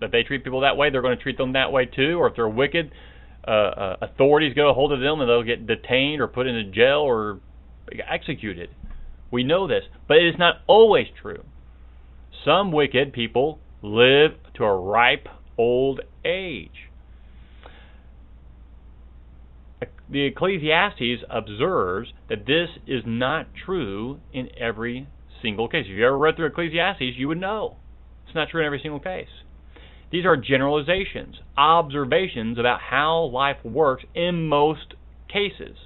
that 0.00 0.12
they 0.12 0.22
treat 0.22 0.44
people 0.44 0.60
that 0.60 0.76
way, 0.76 0.90
they're 0.90 1.02
going 1.02 1.16
to 1.16 1.22
treat 1.22 1.38
them 1.38 1.54
that 1.54 1.72
way 1.72 1.86
too, 1.86 2.18
or 2.18 2.28
if 2.28 2.36
they're 2.36 2.48
wicked, 2.48 2.92
uh, 3.46 3.50
uh, 3.50 3.96
authorities 4.02 4.54
get 4.54 4.66
a 4.66 4.72
hold 4.72 4.92
of 4.92 5.00
them 5.00 5.20
and 5.20 5.28
they'll 5.28 5.42
get 5.42 5.66
detained 5.66 6.20
or 6.20 6.28
put 6.28 6.46
into 6.46 6.70
jail 6.70 6.98
or 6.98 7.40
executed. 8.08 8.68
We 9.30 9.42
know 9.42 9.66
this, 9.66 9.84
but 10.06 10.18
it 10.18 10.28
is 10.28 10.34
not 10.38 10.56
always 10.66 11.06
true. 11.20 11.44
Some 12.44 12.72
wicked 12.72 13.12
people 13.12 13.58
live 13.82 14.32
to 14.54 14.64
a 14.64 14.78
ripe 14.78 15.28
old 15.56 16.00
age. 16.24 16.85
The 20.08 20.26
Ecclesiastes 20.26 21.24
observes 21.28 22.12
that 22.28 22.46
this 22.46 22.68
is 22.86 23.02
not 23.04 23.48
true 23.64 24.20
in 24.32 24.48
every 24.56 25.08
single 25.42 25.68
case. 25.68 25.86
If 25.88 25.96
you 25.96 26.06
ever 26.06 26.16
read 26.16 26.36
through 26.36 26.46
Ecclesiastes, 26.46 27.16
you 27.16 27.28
would 27.28 27.40
know. 27.40 27.76
It's 28.26 28.34
not 28.34 28.48
true 28.48 28.60
in 28.60 28.66
every 28.66 28.80
single 28.80 29.00
case. 29.00 29.28
These 30.12 30.24
are 30.24 30.36
generalizations, 30.36 31.36
observations 31.56 32.58
about 32.58 32.80
how 32.80 33.24
life 33.24 33.56
works 33.64 34.04
in 34.14 34.46
most 34.48 34.94
cases. 35.28 35.76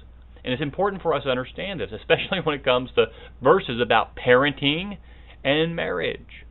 And 0.43 0.53
it's 0.53 0.61
important 0.61 1.01
for 1.01 1.13
us 1.13 1.23
to 1.23 1.29
understand 1.29 1.79
this, 1.79 1.91
especially 1.91 2.39
when 2.43 2.55
it 2.55 2.63
comes 2.63 2.91
to 2.95 3.05
verses 3.41 3.81
about 3.81 4.15
parenting 4.15 4.97
and 5.43 5.75
marriage. 5.75 6.45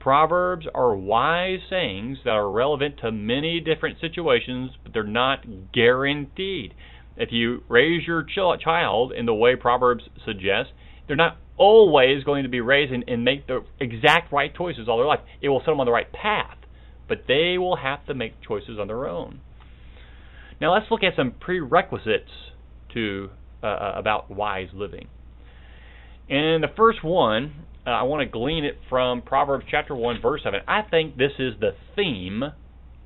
Proverbs 0.00 0.66
are 0.74 0.94
wise 0.94 1.60
sayings 1.70 2.18
that 2.24 2.30
are 2.32 2.50
relevant 2.50 2.98
to 2.98 3.10
many 3.10 3.60
different 3.60 3.98
situations, 4.00 4.72
but 4.82 4.92
they're 4.92 5.02
not 5.02 5.72
guaranteed. 5.72 6.74
If 7.16 7.30
you 7.32 7.62
raise 7.68 8.06
your 8.06 8.24
child 8.24 9.12
in 9.12 9.26
the 9.26 9.34
way 9.34 9.56
Proverbs 9.56 10.04
suggests, 10.24 10.72
they're 11.06 11.16
not 11.16 11.36
always 11.56 12.24
going 12.24 12.42
to 12.42 12.48
be 12.48 12.60
raised 12.60 12.92
and, 12.92 13.04
and 13.06 13.24
make 13.24 13.46
the 13.46 13.64
exact 13.78 14.32
right 14.32 14.54
choices 14.54 14.88
all 14.88 14.96
their 14.96 15.06
life. 15.06 15.20
It 15.40 15.48
will 15.48 15.60
set 15.60 15.66
them 15.66 15.80
on 15.80 15.86
the 15.86 15.92
right 15.92 16.12
path, 16.12 16.56
but 17.08 17.24
they 17.28 17.56
will 17.58 17.76
have 17.76 18.04
to 18.06 18.14
make 18.14 18.40
choices 18.46 18.78
on 18.80 18.88
their 18.88 19.06
own. 19.06 19.40
Now 20.60 20.74
let's 20.74 20.90
look 20.90 21.02
at 21.02 21.14
some 21.16 21.32
prerequisites 21.32 22.30
to 22.94 23.30
uh, 23.62 23.66
uh 23.66 23.92
about 23.96 24.30
wise 24.30 24.68
living. 24.72 25.08
And 26.28 26.62
the 26.62 26.68
first 26.76 27.04
one 27.04 27.64
uh, 27.86 27.90
I 27.90 28.02
want 28.04 28.26
to 28.26 28.30
glean 28.30 28.64
it 28.64 28.78
from 28.88 29.20
Proverbs 29.20 29.66
chapter 29.70 29.94
1, 29.94 30.22
verse 30.22 30.40
7. 30.42 30.60
I 30.66 30.82
think 30.82 31.16
this 31.16 31.32
is 31.38 31.54
the 31.60 31.72
theme 31.94 32.42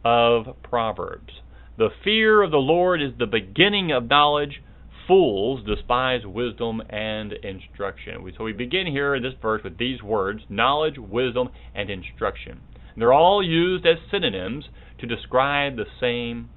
of 0.05 0.57
Proverbs. 0.63 1.33
The 1.79 1.91
fear 2.03 2.43
of 2.43 2.51
the 2.51 2.57
Lord 2.57 3.01
is 3.01 3.13
the 3.17 3.27
beginning 3.27 3.93
of 3.93 4.09
knowledge. 4.09 4.61
Fools 5.07 5.65
despise 5.65 6.27
wisdom 6.27 6.83
and 6.91 7.33
instruction. 7.33 8.17
So 8.37 8.43
we 8.43 8.53
begin 8.53 8.89
here 8.89 9.15
in 9.15 9.23
this 9.23 9.35
verse 9.41 9.63
with 9.63 9.79
these 9.79 10.03
words 10.03 10.41
knowledge, 10.49 10.97
wisdom, 10.99 11.51
and 11.77 11.89
instruction. 11.89 12.61
And 12.93 13.01
they're 13.01 13.13
all 13.13 13.45
used 13.45 13.87
as 13.87 13.99
synonyms 14.11 14.65
to 14.99 15.07
describe 15.07 15.77
the 15.77 15.85
same 16.01 16.51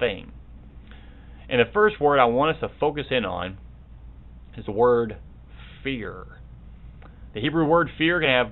thing. 0.00 0.32
And 1.48 1.60
the 1.60 1.72
first 1.72 2.00
word 2.00 2.18
I 2.18 2.24
want 2.24 2.56
us 2.56 2.60
to 2.60 2.76
focus 2.80 3.06
in 3.12 3.24
on 3.24 3.58
is 4.58 4.66
the 4.66 4.72
word 4.72 5.16
fear. 5.84 6.24
The 7.34 7.40
Hebrew 7.40 7.66
word 7.66 7.88
fear 7.96 8.20
can 8.20 8.30
have 8.30 8.50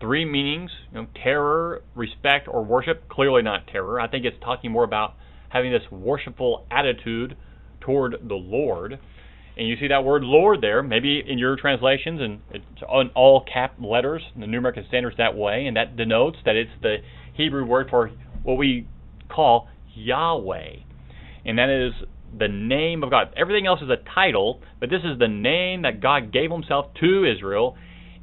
three 0.00 0.24
meanings, 0.24 0.70
you 0.90 1.02
know, 1.02 1.06
terror, 1.22 1.82
respect, 1.94 2.48
or 2.48 2.64
worship. 2.64 3.10
Clearly 3.10 3.42
not 3.42 3.66
terror. 3.66 4.00
I 4.00 4.08
think 4.08 4.24
it's 4.24 4.42
talking 4.42 4.72
more 4.72 4.84
about 4.84 5.16
having 5.50 5.70
this 5.70 5.82
worshipful 5.90 6.66
attitude 6.70 7.36
toward 7.80 8.16
the 8.26 8.34
Lord. 8.34 8.98
And 9.56 9.68
you 9.68 9.76
see 9.78 9.88
that 9.88 10.04
word 10.04 10.22
Lord 10.22 10.60
there, 10.62 10.82
maybe 10.82 11.22
in 11.26 11.38
your 11.38 11.56
translations, 11.56 12.20
and 12.20 12.40
it's 12.50 12.82
on 12.88 13.10
all 13.14 13.44
cap 13.52 13.74
letters, 13.78 14.22
the 14.38 14.46
New 14.46 14.58
American 14.58 14.84
Standards 14.88 15.16
that 15.18 15.36
way, 15.36 15.66
and 15.66 15.76
that 15.76 15.96
denotes 15.96 16.38
that 16.44 16.56
it's 16.56 16.70
the 16.82 16.96
Hebrew 17.34 17.66
word 17.66 17.88
for 17.90 18.10
what 18.42 18.54
we 18.54 18.88
call 19.28 19.68
Yahweh. 19.94 20.76
And 21.44 21.58
that 21.58 21.68
is 21.68 21.92
the 22.38 22.48
name 22.48 23.02
of 23.02 23.10
God. 23.10 23.34
Everything 23.36 23.66
else 23.66 23.82
is 23.82 23.90
a 23.90 23.98
title, 24.14 24.62
but 24.78 24.88
this 24.88 25.02
is 25.04 25.18
the 25.18 25.28
name 25.28 25.82
that 25.82 26.00
God 26.00 26.32
gave 26.32 26.50
himself 26.50 26.86
to 27.00 27.30
Israel 27.30 27.76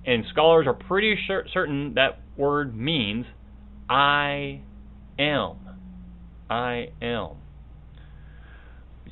and 0.08 0.24
scholars 0.32 0.66
are 0.66 0.74
pretty 0.74 1.16
sure, 1.28 1.46
certain 1.54 1.94
that 1.96 2.22
word 2.38 2.76
means 2.76 3.26
I 3.90 4.62
am. 5.20 5.58
I 6.50 6.90
am. 7.02 7.38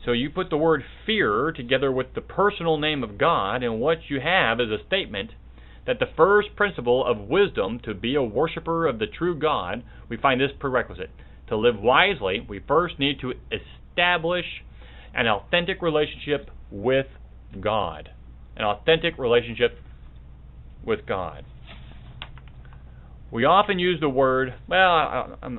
So 0.05 0.11
you 0.11 0.29
put 0.29 0.49
the 0.49 0.57
word 0.57 0.83
fear 1.05 1.51
together 1.51 1.91
with 1.91 2.13
the 2.13 2.21
personal 2.21 2.77
name 2.77 3.03
of 3.03 3.17
God, 3.17 3.63
and 3.63 3.79
what 3.79 4.09
you 4.09 4.19
have 4.19 4.59
is 4.59 4.69
a 4.69 4.85
statement 4.85 5.31
that 5.87 5.99
the 5.99 6.05
first 6.15 6.55
principle 6.55 7.05
of 7.05 7.29
wisdom 7.29 7.79
to 7.85 7.93
be 7.93 8.15
a 8.15 8.21
worshiper 8.21 8.87
of 8.87 8.99
the 8.99 9.07
true 9.07 9.37
God, 9.37 9.83
we 10.09 10.17
find 10.17 10.39
this 10.39 10.51
prerequisite. 10.59 11.09
To 11.49 11.57
live 11.57 11.79
wisely, 11.79 12.45
we 12.47 12.59
first 12.59 12.99
need 12.99 13.19
to 13.21 13.33
establish 13.51 14.45
an 15.13 15.27
authentic 15.27 15.81
relationship 15.81 16.49
with 16.71 17.07
God. 17.59 18.09
An 18.57 18.65
authentic 18.65 19.17
relationship 19.17 19.79
with 20.83 21.05
God. 21.05 21.45
We 23.31 23.45
often 23.45 23.79
use 23.79 23.99
the 23.99 24.09
word, 24.09 24.53
well, 24.67 24.91
I, 24.91 25.57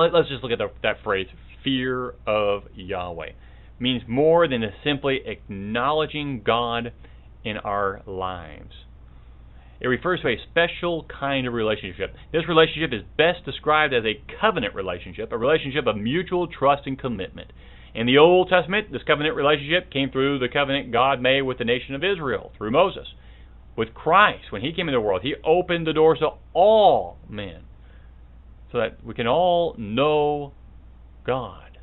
let, 0.00 0.14
us 0.14 0.28
just 0.28 0.42
look 0.42 0.52
at 0.52 0.58
the, 0.58 0.70
that 0.82 1.02
phrase, 1.02 1.26
fear 1.62 2.14
of 2.26 2.62
Yahweh. 2.74 3.30
Means 3.78 4.02
more 4.06 4.46
than 4.48 4.62
simply 4.84 5.20
acknowledging 5.24 6.42
God 6.44 6.92
in 7.44 7.56
our 7.58 8.02
lives. 8.06 8.72
It 9.80 9.86
refers 9.86 10.20
to 10.20 10.28
a 10.28 10.36
special 10.50 11.06
kind 11.18 11.46
of 11.46 11.54
relationship. 11.54 12.14
This 12.32 12.42
relationship 12.46 12.92
is 12.92 13.02
best 13.16 13.46
described 13.46 13.94
as 13.94 14.04
a 14.04 14.22
covenant 14.40 14.74
relationship, 14.74 15.32
a 15.32 15.38
relationship 15.38 15.86
of 15.86 15.96
mutual 15.96 16.46
trust 16.46 16.82
and 16.86 16.98
commitment. 16.98 17.50
In 17.94 18.06
the 18.06 18.18
Old 18.18 18.50
Testament, 18.50 18.92
this 18.92 19.02
covenant 19.06 19.34
relationship 19.34 19.90
came 19.90 20.10
through 20.10 20.38
the 20.38 20.48
covenant 20.52 20.92
God 20.92 21.22
made 21.22 21.42
with 21.42 21.56
the 21.56 21.64
nation 21.64 21.94
of 21.94 22.04
Israel 22.04 22.52
through 22.58 22.72
Moses 22.72 23.06
with 23.76 23.94
Christ, 23.94 24.50
when 24.50 24.62
He 24.62 24.72
came 24.72 24.88
into 24.88 24.98
the 24.98 25.00
world, 25.00 25.22
He 25.22 25.34
opened 25.44 25.86
the 25.86 25.94
doors 25.94 26.18
to 26.18 26.30
all 26.52 27.16
men 27.28 27.62
so 28.72 28.78
that 28.78 29.04
we 29.04 29.14
can 29.14 29.26
all 29.26 29.74
know 29.78 30.52
God. 31.26 31.78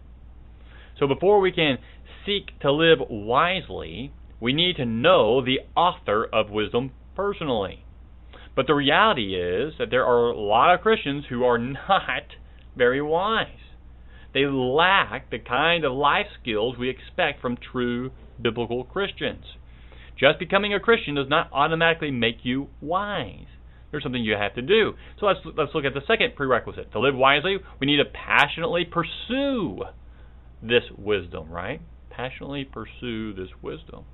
So 0.99 1.07
before 1.07 1.39
we 1.39 1.51
can 1.51 1.77
seek 2.25 2.59
to 2.61 2.71
live 2.71 2.99
wisely, 3.09 4.11
we 4.39 4.53
need 4.53 4.75
to 4.77 4.85
know 4.85 5.43
the 5.43 5.59
author 5.75 6.25
of 6.25 6.49
wisdom 6.49 6.91
personally. 7.15 7.83
But 8.55 8.67
the 8.67 8.73
reality 8.73 9.35
is 9.35 9.73
that 9.77 9.91
there 9.91 10.05
are 10.05 10.31
a 10.31 10.39
lot 10.39 10.73
of 10.73 10.81
Christians 10.81 11.25
who 11.29 11.43
are 11.43 11.57
not 11.89 12.35
very 12.75 13.01
wise. 13.01 13.47
They 14.33 14.45
lack 14.45 15.29
the 15.29 15.39
kind 15.39 15.83
of 15.83 15.93
life 15.93 16.27
skills 16.41 16.77
we 16.77 16.89
expect 16.89 17.41
from 17.41 17.57
true 17.57 18.11
biblical 18.41 18.83
Christians. 18.83 19.45
Just 20.19 20.39
becoming 20.39 20.73
a 20.73 20.79
Christian 20.79 21.15
does 21.15 21.29
not 21.29 21.49
automatically 21.51 22.11
make 22.11 22.37
you 22.43 22.67
wise. 22.81 23.45
There's 23.91 24.03
something 24.03 24.21
you 24.21 24.35
have 24.35 24.55
to 24.55 24.61
do. 24.61 24.93
So 25.19 25.25
let's 25.25 25.39
let's 25.57 25.71
look 25.73 25.85
at 25.85 25.93
the 25.93 26.01
second 26.07 26.35
prerequisite. 26.35 26.91
To 26.91 26.99
live 26.99 27.15
wisely, 27.15 27.57
we 27.79 27.87
need 27.87 27.97
to 27.97 28.05
passionately 28.05 28.85
pursue 28.85 29.83
this 30.61 30.83
wisdom, 30.97 31.49
right? 31.49 31.81
Passionately 32.09 32.65
pursue 32.65 33.33
this 33.33 33.49
wisdom. 33.61 34.05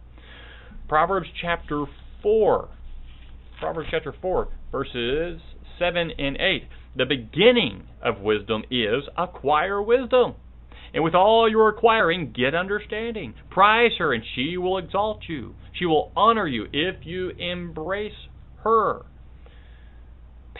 Proverbs 0.87 1.27
chapter 1.41 1.85
4. 2.21 2.69
Proverbs 3.59 3.87
chapter 3.91 4.13
4, 4.21 4.49
verses 4.71 5.41
7 5.79 6.11
and 6.17 6.37
8. 6.37 6.67
The 6.95 7.05
beginning 7.05 7.87
of 8.01 8.19
wisdom 8.19 8.63
is 8.69 9.03
acquire 9.17 9.81
wisdom. 9.81 10.35
And 10.93 11.03
with 11.03 11.15
all 11.15 11.49
your 11.49 11.69
acquiring, 11.69 12.33
get 12.35 12.53
understanding. 12.53 13.33
Prize 13.49 13.93
her, 13.97 14.13
and 14.13 14.23
she 14.35 14.57
will 14.57 14.77
exalt 14.77 15.21
you. 15.27 15.55
She 15.71 15.85
will 15.85 16.11
honor 16.15 16.45
you 16.45 16.67
if 16.71 17.05
you 17.05 17.29
embrace 17.29 18.27
her. 18.63 19.03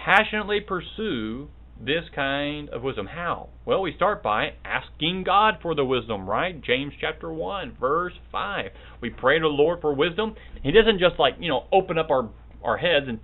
Passionately 0.04 0.60
pursue 0.60 1.48
this 1.80 2.04
kind 2.14 2.68
of 2.70 2.84
wisdom. 2.84 3.08
How? 3.08 3.48
Well, 3.66 3.82
we 3.82 3.96
start 3.96 4.22
by 4.22 4.50
asking 4.66 5.24
God 5.24 5.60
for 5.62 5.76
the 5.76 5.86
wisdom, 5.86 6.30
right? 6.30 6.62
James 6.62 6.92
chapter 7.00 7.32
1, 7.32 7.78
verse 7.80 8.12
5. 8.30 8.66
We 9.02 9.10
pray 9.10 9.40
to 9.40 9.44
the 9.44 9.48
Lord 9.48 9.80
for 9.80 9.94
wisdom. 9.94 10.36
He 10.62 10.72
doesn't 10.72 11.00
just 11.00 11.18
like, 11.20 11.36
you 11.40 11.48
know, 11.48 11.68
open 11.72 11.98
up 11.98 12.10
our, 12.10 12.30
our 12.66 12.76
heads 12.76 13.06
and 13.08 13.20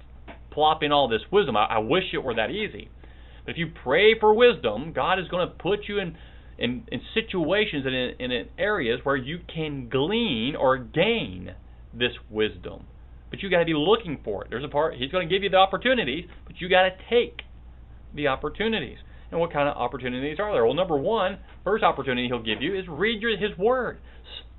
plop 0.52 0.82
in 0.82 0.94
all 0.94 1.10
this 1.10 1.22
wisdom. 1.30 1.58
I, 1.58 1.66
I 1.66 1.78
wish 1.80 2.06
it 2.14 2.24
were 2.24 2.36
that 2.36 2.50
easy. 2.50 2.90
But 3.44 3.52
if 3.52 3.58
you 3.58 3.68
pray 3.84 4.18
for 4.18 4.34
wisdom, 4.34 4.94
God 4.94 5.20
is 5.20 5.28
going 5.28 5.50
to 5.50 5.54
put 5.54 5.80
you 5.90 6.00
in, 6.00 6.16
in, 6.58 6.86
in 6.94 7.02
situations 7.14 7.86
and 7.86 7.94
in, 7.94 8.32
in 8.32 8.48
areas 8.58 9.02
where 9.04 9.18
you 9.18 9.40
can 9.54 9.90
glean 9.90 10.56
or 10.56 10.78
gain 10.78 11.56
this 11.94 12.14
wisdom. 12.30 12.86
But 13.30 13.42
you 13.42 13.50
got 13.50 13.60
to 13.60 13.66
be 13.66 13.76
looking 13.76 14.20
for 14.24 14.44
it. 14.44 14.50
There's 14.50 14.64
a 14.64 14.70
part, 14.70 14.96
He's 14.96 15.12
going 15.12 15.28
to 15.28 15.34
give 15.34 15.44
you 15.44 15.50
the 15.50 15.58
opportunities, 15.58 16.26
but 16.46 16.60
you 16.60 16.70
got 16.70 16.84
to 16.84 16.92
take 17.10 17.42
the 18.16 18.28
opportunities. 18.28 18.98
And 19.32 19.40
what 19.40 19.54
kind 19.54 19.70
of 19.70 19.78
opportunities 19.78 20.38
are 20.40 20.52
there? 20.52 20.66
Well, 20.66 20.74
number 20.74 20.98
one, 20.98 21.38
first 21.64 21.84
opportunity 21.84 22.28
he'll 22.28 22.42
give 22.42 22.62
you 22.62 22.78
is 22.78 22.86
read 22.88 23.22
your, 23.22 23.38
his 23.38 23.56
word, 23.58 24.00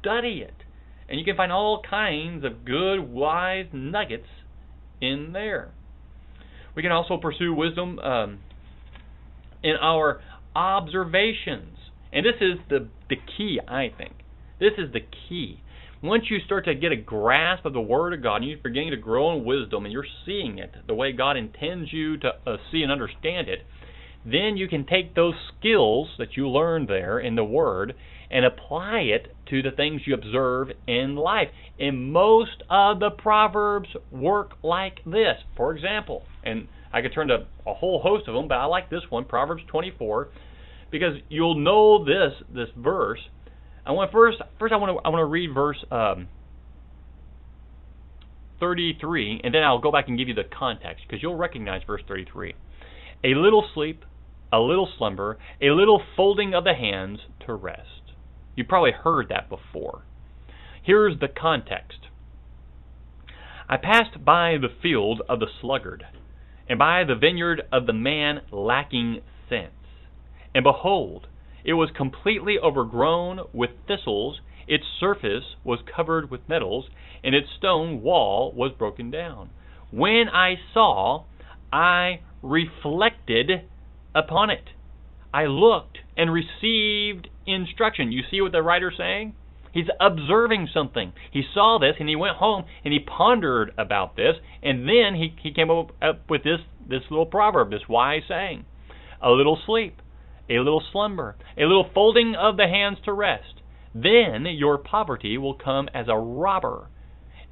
study 0.00 0.44
it, 0.46 0.54
and 1.08 1.18
you 1.18 1.24
can 1.24 1.36
find 1.36 1.50
all 1.50 1.82
kinds 1.88 2.44
of 2.44 2.64
good, 2.64 3.00
wise 3.00 3.66
nuggets 3.72 4.28
in 5.00 5.30
there. 5.32 5.72
We 6.76 6.82
can 6.82 6.92
also 6.92 7.16
pursue 7.16 7.52
wisdom 7.52 7.98
um, 7.98 8.38
in 9.62 9.74
our 9.80 10.20
observations, 10.54 11.76
and 12.12 12.24
this 12.24 12.36
is 12.40 12.58
the 12.68 12.88
the 13.08 13.16
key, 13.36 13.58
I 13.66 13.88
think. 13.96 14.12
This 14.60 14.72
is 14.78 14.92
the 14.92 15.00
key. 15.00 15.60
Once 16.02 16.24
you 16.30 16.38
start 16.46 16.64
to 16.64 16.74
get 16.74 16.92
a 16.92 16.96
grasp 16.96 17.66
of 17.66 17.74
the 17.74 17.80
Word 17.80 18.14
of 18.14 18.22
God 18.22 18.36
and 18.36 18.48
you're 18.48 18.58
beginning 18.62 18.90
to 18.90 18.96
grow 18.96 19.36
in 19.36 19.44
wisdom 19.44 19.84
and 19.84 19.92
you're 19.92 20.06
seeing 20.24 20.56
it 20.56 20.74
the 20.86 20.94
way 20.94 21.12
God 21.12 21.36
intends 21.36 21.92
you 21.92 22.16
to 22.16 22.30
uh, 22.46 22.56
see 22.72 22.82
and 22.82 22.90
understand 22.90 23.50
it, 23.50 23.66
then 24.24 24.56
you 24.56 24.66
can 24.66 24.86
take 24.86 25.14
those 25.14 25.34
skills 25.58 26.08
that 26.16 26.38
you 26.38 26.48
learned 26.48 26.88
there 26.88 27.18
in 27.18 27.34
the 27.34 27.44
Word 27.44 27.94
and 28.30 28.46
apply 28.46 29.00
it 29.00 29.36
to 29.50 29.60
the 29.60 29.72
things 29.72 30.00
you 30.06 30.14
observe 30.14 30.68
in 30.86 31.16
life. 31.16 31.48
And 31.78 32.10
most 32.10 32.62
of 32.70 32.98
the 32.98 33.10
Proverbs 33.10 33.90
work 34.10 34.52
like 34.62 35.04
this. 35.04 35.36
For 35.54 35.76
example, 35.76 36.22
and 36.42 36.66
I 36.94 37.02
could 37.02 37.12
turn 37.12 37.28
to 37.28 37.46
a 37.66 37.74
whole 37.74 38.00
host 38.00 38.26
of 38.26 38.32
them, 38.32 38.48
but 38.48 38.54
I 38.54 38.64
like 38.64 38.88
this 38.88 39.02
one, 39.10 39.26
Proverbs 39.26 39.64
24, 39.66 40.28
because 40.90 41.18
you'll 41.28 41.58
know 41.58 42.02
this 42.06 42.32
this 42.54 42.68
verse 42.74 43.20
I 43.84 43.92
want 43.92 44.12
first 44.12 44.38
first 44.58 44.72
I 44.72 44.76
want 44.76 44.96
to 44.96 45.06
I 45.06 45.08
want 45.08 45.20
to 45.20 45.24
read 45.24 45.54
verse 45.54 45.82
um, 45.90 46.28
33 48.60 49.40
and 49.42 49.54
then 49.54 49.62
I'll 49.62 49.80
go 49.80 49.90
back 49.90 50.08
and 50.08 50.18
give 50.18 50.28
you 50.28 50.34
the 50.34 50.44
context 50.44 51.04
because 51.06 51.22
you'll 51.22 51.36
recognize 51.36 51.82
verse 51.86 52.02
33. 52.06 52.54
A 53.24 53.34
little 53.34 53.66
sleep, 53.74 54.04
a 54.52 54.58
little 54.58 54.88
slumber, 54.98 55.38
a 55.60 55.70
little 55.70 56.02
folding 56.16 56.54
of 56.54 56.64
the 56.64 56.74
hands 56.74 57.20
to 57.46 57.54
rest. 57.54 58.14
You 58.54 58.64
probably 58.64 58.92
heard 58.92 59.28
that 59.28 59.48
before. 59.48 60.02
Here's 60.82 61.18
the 61.18 61.28
context. 61.28 61.98
I 63.68 63.76
passed 63.76 64.24
by 64.24 64.56
the 64.60 64.74
field 64.82 65.22
of 65.28 65.38
the 65.38 65.46
sluggard, 65.60 66.04
and 66.68 66.78
by 66.78 67.04
the 67.04 67.14
vineyard 67.14 67.62
of 67.70 67.86
the 67.86 67.92
man 67.92 68.40
lacking 68.50 69.20
sense. 69.48 69.70
And 70.54 70.64
behold, 70.64 71.28
it 71.64 71.74
was 71.74 71.90
completely 71.96 72.58
overgrown 72.58 73.40
with 73.52 73.70
thistles, 73.86 74.40
its 74.66 74.84
surface 74.98 75.56
was 75.64 75.80
covered 75.94 76.30
with 76.30 76.48
nettles, 76.48 76.88
and 77.24 77.34
its 77.34 77.48
stone 77.58 78.02
wall 78.02 78.52
was 78.52 78.72
broken 78.78 79.10
down. 79.10 79.50
When 79.90 80.28
I 80.32 80.54
saw, 80.72 81.24
I 81.72 82.20
reflected 82.42 83.68
upon 84.14 84.50
it. 84.50 84.70
I 85.32 85.46
looked 85.46 85.98
and 86.16 86.32
received 86.32 87.28
instruction. 87.46 88.12
You 88.12 88.22
see 88.30 88.40
what 88.40 88.52
the 88.52 88.62
writer's 88.62 88.96
saying? 88.96 89.34
He's 89.72 89.86
observing 90.00 90.68
something. 90.74 91.12
He 91.30 91.42
saw 91.54 91.78
this 91.78 91.94
and 92.00 92.08
he 92.08 92.16
went 92.16 92.36
home 92.36 92.64
and 92.84 92.92
he 92.92 92.98
pondered 92.98 93.72
about 93.78 94.16
this, 94.16 94.36
and 94.62 94.88
then 94.88 95.14
he, 95.14 95.34
he 95.40 95.52
came 95.52 95.70
up, 95.70 95.92
up 96.02 96.28
with 96.28 96.42
this, 96.42 96.60
this 96.88 97.02
little 97.10 97.26
proverb, 97.26 97.70
this 97.70 97.88
wise 97.88 98.22
saying 98.28 98.64
A 99.22 99.30
little 99.30 99.58
sleep 99.64 100.00
a 100.50 100.58
little 100.58 100.82
slumber, 100.92 101.36
a 101.56 101.62
little 101.62 101.88
folding 101.94 102.34
of 102.34 102.56
the 102.56 102.66
hands 102.66 102.98
to 103.04 103.12
rest. 103.12 103.62
Then 103.94 104.46
your 104.46 104.78
poverty 104.78 105.38
will 105.38 105.54
come 105.54 105.88
as 105.94 106.06
a 106.08 106.16
robber, 106.16 106.88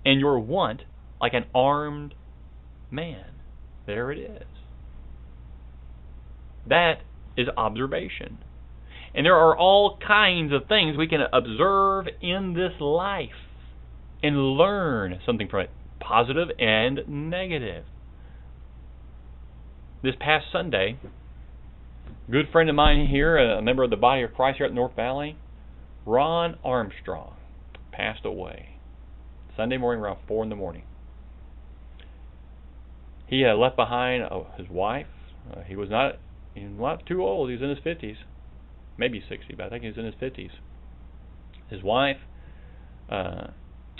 and 0.04 0.20
your 0.20 0.38
want 0.38 0.82
like 1.20 1.34
an 1.34 1.44
armed 1.54 2.14
man. 2.90 3.24
There 3.87 4.12
it 4.12 4.18
is. 4.18 4.46
That 6.66 7.00
is 7.37 7.48
observation. 7.56 8.38
And 9.14 9.24
there 9.24 9.37
are 9.37 9.56
all 9.56 9.98
kinds 10.06 10.52
of 10.52 10.68
things 10.68 10.96
we 10.96 11.08
can 11.08 11.20
observe 11.32 12.06
in 12.20 12.54
this 12.54 12.80
life 12.80 13.30
and 14.22 14.37
learn 14.37 15.18
something 15.24 15.48
from 15.48 15.61
it, 15.61 15.70
positive 16.00 16.48
and 16.58 17.00
negative. 17.08 17.84
This 20.02 20.14
past 20.20 20.46
Sunday, 20.52 20.98
good 22.30 22.46
friend 22.52 22.68
of 22.68 22.76
mine 22.76 23.06
here, 23.06 23.38
a 23.38 23.62
member 23.62 23.82
of 23.82 23.90
the 23.90 23.96
body 23.96 24.22
of 24.22 24.34
Christ 24.34 24.58
here 24.58 24.66
at 24.66 24.72
North 24.72 24.94
Valley, 24.94 25.36
Ron 26.04 26.58
Armstrong, 26.62 27.34
passed 27.90 28.24
away 28.24 28.80
Sunday 29.56 29.78
morning 29.78 30.02
around 30.02 30.18
4 30.26 30.44
in 30.44 30.50
the 30.50 30.56
morning. 30.56 30.84
He 33.26 33.42
had 33.42 33.52
left 33.52 33.76
behind 33.76 34.24
uh, 34.24 34.44
his 34.56 34.68
wife. 34.68 35.06
Uh, 35.50 35.62
he 35.62 35.76
was 35.76 35.90
not 35.90 36.16
he 36.54 36.64
was 36.64 36.78
not 36.78 37.06
too 37.06 37.22
old. 37.22 37.50
He 37.50 37.56
was 37.56 37.62
in 37.62 37.68
his 37.68 37.78
50s, 37.78 38.16
maybe 38.96 39.22
60, 39.26 39.54
but 39.54 39.66
I 39.66 39.68
think 39.68 39.82
he 39.82 39.88
was 39.88 39.98
in 39.98 40.04
his 40.04 40.14
50s. 40.14 40.50
His 41.68 41.82
wife, 41.82 42.16
uh, 43.10 43.48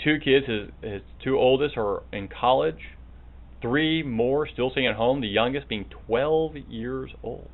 two 0.03 0.17
kids. 0.23 0.47
His 0.47 0.69
his 0.81 1.01
two 1.23 1.37
oldest 1.37 1.77
are 1.77 2.03
in 2.11 2.27
college. 2.27 2.79
Three 3.61 4.01
more 4.03 4.47
still 4.47 4.71
staying 4.71 4.87
at 4.87 4.95
home. 4.95 5.21
The 5.21 5.27
youngest 5.27 5.67
being 5.67 5.85
12 6.07 6.55
years 6.69 7.11
old. 7.21 7.49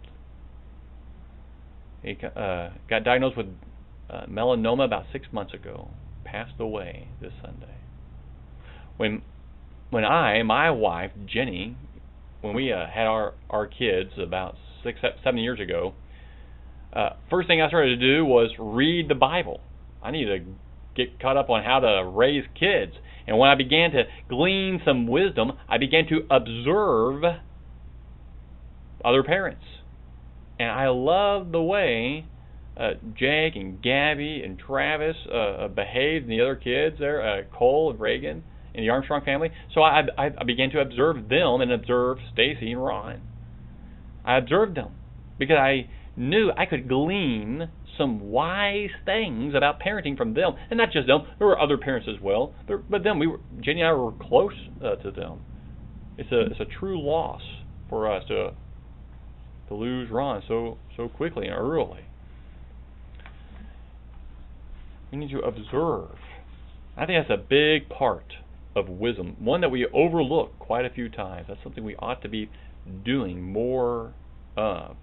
He 2.06 2.15
uh, 2.24 2.70
got 2.88 3.04
diagnosed 3.04 3.36
with 3.36 3.48
uh, 4.12 4.28
melanoma 4.30 4.86
about 4.86 5.06
six 5.12 5.26
months 5.32 5.56
ago. 5.56 5.89
Passed 6.24 6.60
away 6.60 7.08
this 7.20 7.32
Sunday. 7.41 7.76
When 8.98 9.24
when 9.89 10.06
I, 10.06 10.44
my 10.44 10.70
wife 10.70 11.12
Jenny, 11.26 11.76
when 12.41 12.54
we 12.54 12.72
uh, 12.72 12.86
had 12.94 13.08
our 13.08 13.34
our 13.50 13.65
kids 13.65 14.12
about 14.22 14.56
six 14.84 15.00
seven 15.24 15.39
years 15.39 15.60
ago, 15.60 15.94
uh, 16.94 17.10
first 17.30 17.48
thing 17.48 17.62
I 17.62 17.68
started 17.68 18.00
to 18.00 18.18
do 18.18 18.24
was 18.24 18.52
read 18.60 19.10
the 19.10 19.15
Bible. 19.15 19.62
I 20.04 20.12
needed 20.12 20.46
to 20.46 20.52
get 20.96 21.20
caught 21.20 21.38
up 21.38 21.50
on 21.50 21.63
how 21.63 21.80
to 21.80 22.08
raise 22.08 22.44
kids. 22.60 22.94
And 23.28 23.39
when 23.39 23.50
I 23.50 23.56
began 23.56 23.89
to 23.91 24.04
glean 24.30 24.80
some 24.86 25.08
wisdom, 25.08 25.54
I 25.68 25.80
began 25.80 26.08
to 26.10 26.22
observe 26.30 27.24
other 29.04 29.24
parents 29.24 29.63
and 30.60 30.70
I 30.70 30.88
love 30.88 31.52
the 31.52 31.62
way 31.62 32.26
uh, 32.78 32.91
Jake 33.18 33.56
and 33.56 33.82
Gabby 33.82 34.41
and 34.44 34.60
Travis 34.60 35.15
uh, 35.32 35.36
uh, 35.36 35.68
behaved, 35.68 36.24
and 36.24 36.32
the 36.32 36.41
other 36.41 36.56
kids 36.56 36.98
there, 37.00 37.22
uh, 37.22 37.44
Cole 37.58 37.91
and 37.91 38.00
Reagan 38.00 38.44
and 38.74 38.84
the 38.84 38.89
Armstrong 38.89 39.24
family. 39.24 39.52
So 39.74 39.82
I, 39.82 40.02
I, 40.18 40.26
I 40.38 40.44
began 40.44 40.70
to 40.72 40.82
observe 40.82 41.30
them 41.30 41.62
and 41.62 41.72
observe 41.72 42.18
Stacy 42.34 42.72
and 42.72 42.84
Ron. 42.84 43.22
I 44.26 44.38
observed 44.38 44.76
them 44.76 44.91
because 45.39 45.58
I 45.58 45.89
knew 46.18 46.52
I 46.58 46.65
could 46.65 46.89
glean 46.89 47.70
some 47.98 48.20
wise 48.20 48.89
things 49.06 49.54
about 49.56 49.80
parenting 49.80 50.18
from 50.18 50.34
them, 50.34 50.54
and 50.70 50.78
not 50.78 50.91
just 50.91 51.08
them. 51.08 51.22
There 51.38 51.48
were 51.48 51.60
other 51.60 51.78
parents 51.78 52.10
as 52.13 52.22
well, 52.22 52.54
but 52.68 53.04
them 53.04 53.20
we 53.20 53.28
were 53.28 53.39
Jenny 53.62 53.82
and 53.82 53.89
I 53.89 53.94
were 53.94 54.12
close 54.12 54.54
uh, 54.84 54.96
to 54.98 55.12
them. 55.12 55.39
It's 56.18 56.32
a 56.32 56.41
it's 56.48 56.60
a 56.60 56.65
true 56.80 57.02
loss 57.02 57.41
for 57.89 58.12
us 58.12 58.24
to 58.28 58.52
to 59.67 59.73
lose 59.73 60.10
Ron 60.12 60.43
so 60.47 60.78
so 60.95 61.10
quickly 61.10 61.47
and 61.47 61.56
early. 61.56 62.06
We 65.12 65.17
need 65.17 65.32
to 65.32 65.39
observe. 65.39 66.17
I 66.97 67.06
think 67.06 67.25
that's 67.25 67.39
a 67.39 67.43
big 67.43 67.89
part 67.89 68.34
of 68.75 68.89
wisdom, 68.89 69.38
one 69.39 69.62
that 69.62 69.69
we 69.69 69.88
overlook 69.93 70.58
quite 70.60 70.86
a 70.86 70.89
few 70.89 71.10
times. 71.10 71.45
That's 71.47 71.62
something 71.63 71.84
we 71.84 71.95
ought 71.95 72.21
to 72.23 72.30
be 72.30 72.49
doing 73.04 73.41
more 73.41 74.13
of. 74.58 74.97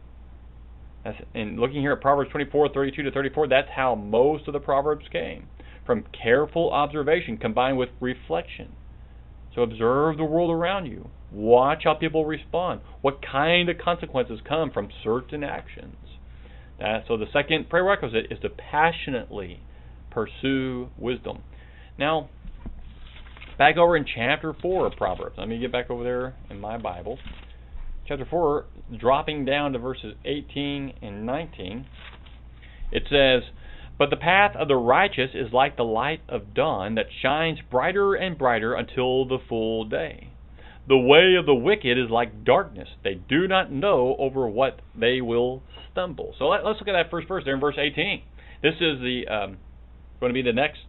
That's, 1.04 1.18
and 1.34 1.58
looking 1.58 1.80
here 1.80 1.92
at 1.92 2.00
Proverbs 2.00 2.30
24, 2.30 2.70
32 2.72 3.02
to 3.02 3.10
34, 3.10 3.48
that's 3.48 3.68
how 3.74 3.94
most 3.94 4.46
of 4.46 4.52
the 4.52 4.60
Proverbs 4.60 5.06
came 5.10 5.48
from 5.84 6.04
careful 6.22 6.70
observation 6.70 7.36
combined 7.36 7.76
with 7.76 7.88
reflection. 8.00 8.72
So 9.54 9.62
observe 9.62 10.16
the 10.16 10.24
world 10.24 10.50
around 10.50 10.86
you. 10.86 11.10
Watch 11.32 11.82
how 11.84 11.94
people 11.94 12.24
respond. 12.26 12.80
What 13.00 13.20
kind 13.22 13.68
of 13.68 13.78
consequences 13.78 14.40
come 14.46 14.70
from 14.70 14.90
certain 15.02 15.42
actions. 15.42 15.96
So 17.08 17.16
the 17.16 17.26
second 17.32 17.70
prerequisite 17.70 18.26
is 18.30 18.38
to 18.40 18.48
passionately 18.50 19.60
pursue 20.10 20.88
wisdom. 20.98 21.42
Now, 21.98 22.28
back 23.56 23.76
over 23.76 23.96
in 23.96 24.04
chapter 24.04 24.52
4 24.60 24.86
of 24.86 24.92
Proverbs. 24.96 25.36
Let 25.38 25.48
me 25.48 25.58
get 25.58 25.70
back 25.70 25.90
over 25.90 26.02
there 26.02 26.34
in 26.50 26.60
my 26.60 26.76
Bible. 26.78 27.18
chapter 28.06 28.26
4, 28.28 28.66
dropping 28.98 29.44
down 29.44 29.72
to 29.72 29.78
verses 29.78 30.14
18 30.24 30.94
and 31.00 31.24
19, 31.24 31.86
it 32.90 33.04
says, 33.08 33.48
But 33.96 34.10
the 34.10 34.16
path 34.16 34.56
of 34.56 34.68
the 34.68 34.76
righteous 34.76 35.30
is 35.34 35.52
like 35.52 35.76
the 35.76 35.84
light 35.84 36.20
of 36.28 36.52
dawn 36.52 36.96
that 36.96 37.06
shines 37.22 37.60
brighter 37.70 38.14
and 38.14 38.36
brighter 38.36 38.74
until 38.74 39.24
the 39.24 39.38
full 39.48 39.84
day. 39.84 40.31
The 40.88 40.96
way 40.96 41.36
of 41.38 41.46
the 41.46 41.54
wicked 41.54 41.98
is 41.98 42.10
like 42.10 42.44
darkness. 42.44 42.88
They 43.04 43.14
do 43.14 43.46
not 43.46 43.70
know 43.70 44.16
over 44.18 44.48
what 44.48 44.80
they 44.98 45.20
will 45.20 45.62
stumble. 45.92 46.34
So 46.38 46.48
let, 46.48 46.60
us 46.60 46.76
look 46.80 46.88
at 46.88 46.92
that 46.92 47.10
first 47.10 47.28
verse 47.28 47.44
there 47.44 47.54
in 47.54 47.60
verse 47.60 47.76
18. 47.78 48.22
This 48.62 48.74
is 48.74 48.98
the 49.00 49.24
um, 49.28 49.56
going 50.20 50.30
to 50.30 50.34
be 50.34 50.42
the 50.42 50.52
next 50.52 50.80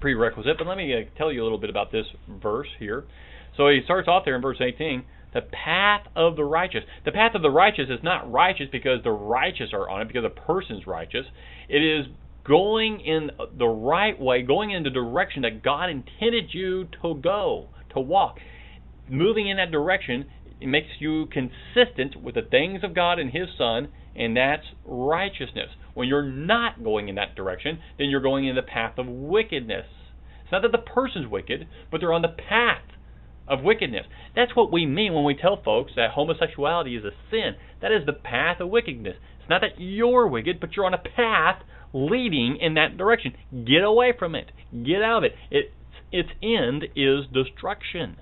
prerequisite, 0.00 0.56
but 0.58 0.66
let 0.66 0.76
me 0.76 0.94
uh, 0.94 1.18
tell 1.18 1.32
you 1.32 1.42
a 1.42 1.44
little 1.44 1.58
bit 1.58 1.70
about 1.70 1.92
this 1.92 2.06
verse 2.40 2.68
here. 2.78 3.04
So 3.56 3.68
he 3.68 3.80
starts 3.84 4.08
off 4.08 4.24
there 4.24 4.36
in 4.36 4.42
verse 4.42 4.60
18 4.60 5.04
the 5.34 5.42
path 5.42 6.06
of 6.16 6.36
the 6.36 6.44
righteous. 6.44 6.84
The 7.04 7.12
path 7.12 7.34
of 7.34 7.42
the 7.42 7.50
righteous 7.50 7.88
is 7.90 8.02
not 8.02 8.30
righteous 8.30 8.66
because 8.72 9.02
the 9.04 9.10
righteous 9.10 9.70
are 9.72 9.88
on 9.88 10.02
it, 10.02 10.08
because 10.08 10.24
a 10.24 10.30
person's 10.30 10.86
righteous. 10.86 11.26
It 11.68 11.80
is 11.80 12.06
going 12.44 13.00
in 13.00 13.30
the 13.56 13.66
right 13.66 14.18
way, 14.18 14.42
going 14.42 14.70
in 14.70 14.82
the 14.82 14.90
direction 14.90 15.42
that 15.42 15.62
God 15.62 15.90
intended 15.90 16.54
you 16.54 16.88
to 17.02 17.14
go, 17.16 17.68
to 17.98 18.08
walk. 18.08 18.38
Moving 19.08 19.48
in 19.48 19.56
that 19.56 19.70
direction 19.70 20.26
makes 20.60 20.88
you 20.98 21.26
consistent 21.26 22.22
with 22.22 22.34
the 22.34 22.42
things 22.42 22.80
of 22.82 22.94
God 22.94 23.18
and 23.18 23.30
His 23.30 23.48
Son, 23.56 23.88
and 24.16 24.36
that's 24.36 24.64
righteousness. 24.84 25.70
When 25.94 26.08
you're 26.08 26.22
not 26.22 26.82
going 26.82 27.08
in 27.08 27.14
that 27.16 27.34
direction, 27.34 27.78
then 27.98 28.08
you're 28.08 28.20
going 28.20 28.46
in 28.46 28.56
the 28.56 28.62
path 28.62 28.98
of 28.98 29.06
wickedness. 29.06 29.86
It's 30.42 30.52
not 30.52 30.62
that 30.62 30.72
the 30.72 30.78
person's 30.78 31.28
wicked, 31.28 31.68
but 31.90 32.00
they're 32.00 32.12
on 32.12 32.22
the 32.22 32.28
path 32.28 32.82
of 33.46 33.62
wickedness. 33.62 34.06
That's 34.36 34.54
what 34.54 34.72
we 34.72 34.86
mean 34.86 35.14
when 35.14 35.24
we 35.24 35.34
tell 35.34 35.60
folks 35.62 35.92
that 35.96 36.10
homosexuality 36.10 36.96
is 36.96 37.04
a 37.04 37.10
sin. 37.30 37.52
That 37.80 37.92
is 37.92 38.06
the 38.06 38.12
path 38.12 38.60
of 38.60 38.68
wickedness. 38.68 39.16
It's 39.40 39.48
not 39.50 39.62
that 39.62 39.80
you're 39.80 40.26
wicked, 40.26 40.60
but 40.60 40.74
you're 40.74 40.86
on 40.86 40.94
a 40.94 40.98
path 40.98 41.62
leading 41.92 42.58
in 42.60 42.74
that 42.74 42.96
direction. 42.96 43.34
Get 43.52 43.82
away 43.82 44.12
from 44.18 44.34
it. 44.34 44.50
Get 44.72 45.02
out 45.02 45.18
of 45.18 45.24
it. 45.24 45.32
it 45.50 45.72
its 46.12 46.30
end 46.42 46.84
is 46.96 47.24
destruction. 47.32 48.16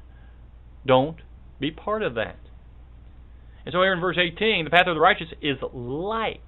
Don't 0.86 1.18
be 1.60 1.70
part 1.70 2.02
of 2.02 2.14
that. 2.14 2.38
And 3.64 3.72
so 3.72 3.82
here 3.82 3.92
in 3.92 4.00
verse 4.00 4.16
18, 4.18 4.64
the 4.64 4.70
path 4.70 4.86
of 4.86 4.94
the 4.94 5.00
righteous 5.00 5.28
is 5.42 5.56
like 5.72 6.40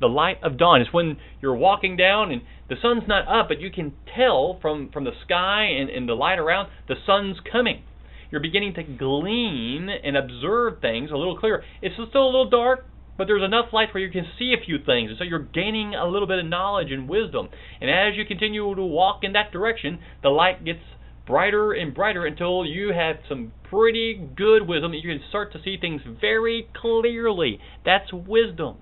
the 0.00 0.06
light 0.06 0.38
of 0.42 0.56
dawn. 0.58 0.80
It's 0.80 0.92
when 0.92 1.16
you're 1.40 1.56
walking 1.56 1.96
down 1.96 2.30
and 2.30 2.42
the 2.68 2.76
sun's 2.80 3.08
not 3.08 3.26
up, 3.26 3.48
but 3.48 3.60
you 3.60 3.70
can 3.70 3.94
tell 4.16 4.58
from, 4.60 4.90
from 4.92 5.04
the 5.04 5.12
sky 5.24 5.64
and, 5.64 5.90
and 5.90 6.08
the 6.08 6.14
light 6.14 6.38
around 6.38 6.68
the 6.88 6.94
sun's 7.06 7.38
coming. 7.50 7.82
You're 8.30 8.40
beginning 8.40 8.74
to 8.74 8.82
glean 8.82 9.88
and 9.88 10.16
observe 10.16 10.80
things 10.80 11.10
a 11.10 11.16
little 11.16 11.38
clearer. 11.38 11.62
It's 11.82 11.94
still 11.94 12.24
a 12.24 12.26
little 12.26 12.50
dark, 12.50 12.86
but 13.16 13.26
there's 13.26 13.42
enough 13.42 13.72
light 13.72 13.94
where 13.94 14.02
you 14.02 14.10
can 14.10 14.26
see 14.38 14.54
a 14.54 14.64
few 14.64 14.78
things, 14.78 15.10
and 15.10 15.18
so 15.18 15.24
you're 15.24 15.38
gaining 15.38 15.94
a 15.94 16.06
little 16.06 16.26
bit 16.26 16.38
of 16.38 16.46
knowledge 16.46 16.90
and 16.90 17.08
wisdom. 17.08 17.48
And 17.80 17.90
as 17.90 18.16
you 18.16 18.24
continue 18.24 18.74
to 18.74 18.82
walk 18.82 19.20
in 19.22 19.32
that 19.32 19.52
direction, 19.52 19.98
the 20.22 20.30
light 20.30 20.64
gets 20.64 20.80
brighter 21.26 21.72
and 21.72 21.94
brighter 21.94 22.26
until 22.26 22.64
you 22.64 22.92
have 22.92 23.16
some 23.28 23.52
pretty 23.70 24.14
good 24.36 24.68
wisdom. 24.68 24.92
and 24.92 25.02
You 25.02 25.10
can 25.18 25.28
start 25.28 25.52
to 25.52 25.62
see 25.62 25.76
things 25.80 26.02
very 26.20 26.68
clearly. 26.74 27.60
That's 27.84 28.12
wisdom 28.12 28.76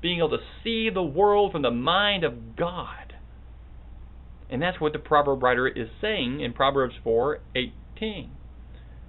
being 0.00 0.18
able 0.18 0.30
to 0.30 0.44
see 0.64 0.88
the 0.90 1.02
world 1.02 1.52
from 1.52 1.62
the 1.62 1.70
mind 1.70 2.24
of 2.24 2.56
God. 2.56 3.14
And 4.48 4.60
that's 4.60 4.80
what 4.80 4.92
the 4.92 4.98
proverb 4.98 5.42
writer 5.42 5.68
is 5.68 5.88
saying 6.00 6.40
in 6.40 6.52
Proverbs 6.52 6.94
4:18. 7.04 8.30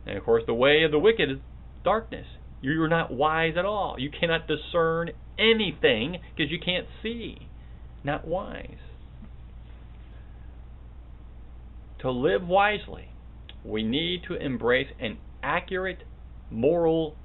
And 0.05 0.17
of 0.17 0.23
course, 0.23 0.43
the 0.45 0.53
way 0.53 0.83
of 0.83 0.91
the 0.91 0.99
wicked 0.99 1.31
is 1.31 1.37
darkness. 1.83 2.27
You're 2.61 2.87
not 2.87 3.11
wise 3.11 3.53
at 3.57 3.65
all. 3.65 3.95
You 3.97 4.09
cannot 4.11 4.47
discern 4.47 5.11
anything 5.37 6.19
because 6.35 6.51
you 6.51 6.59
can't 6.63 6.87
see. 7.01 7.47
Not 8.03 8.27
wise. 8.27 8.77
To 11.99 12.11
live 12.11 12.47
wisely, 12.47 13.09
we 13.63 13.83
need 13.83 14.21
to 14.27 14.35
embrace 14.35 14.87
an 14.99 15.17
accurate 15.43 16.03
moral 16.49 17.15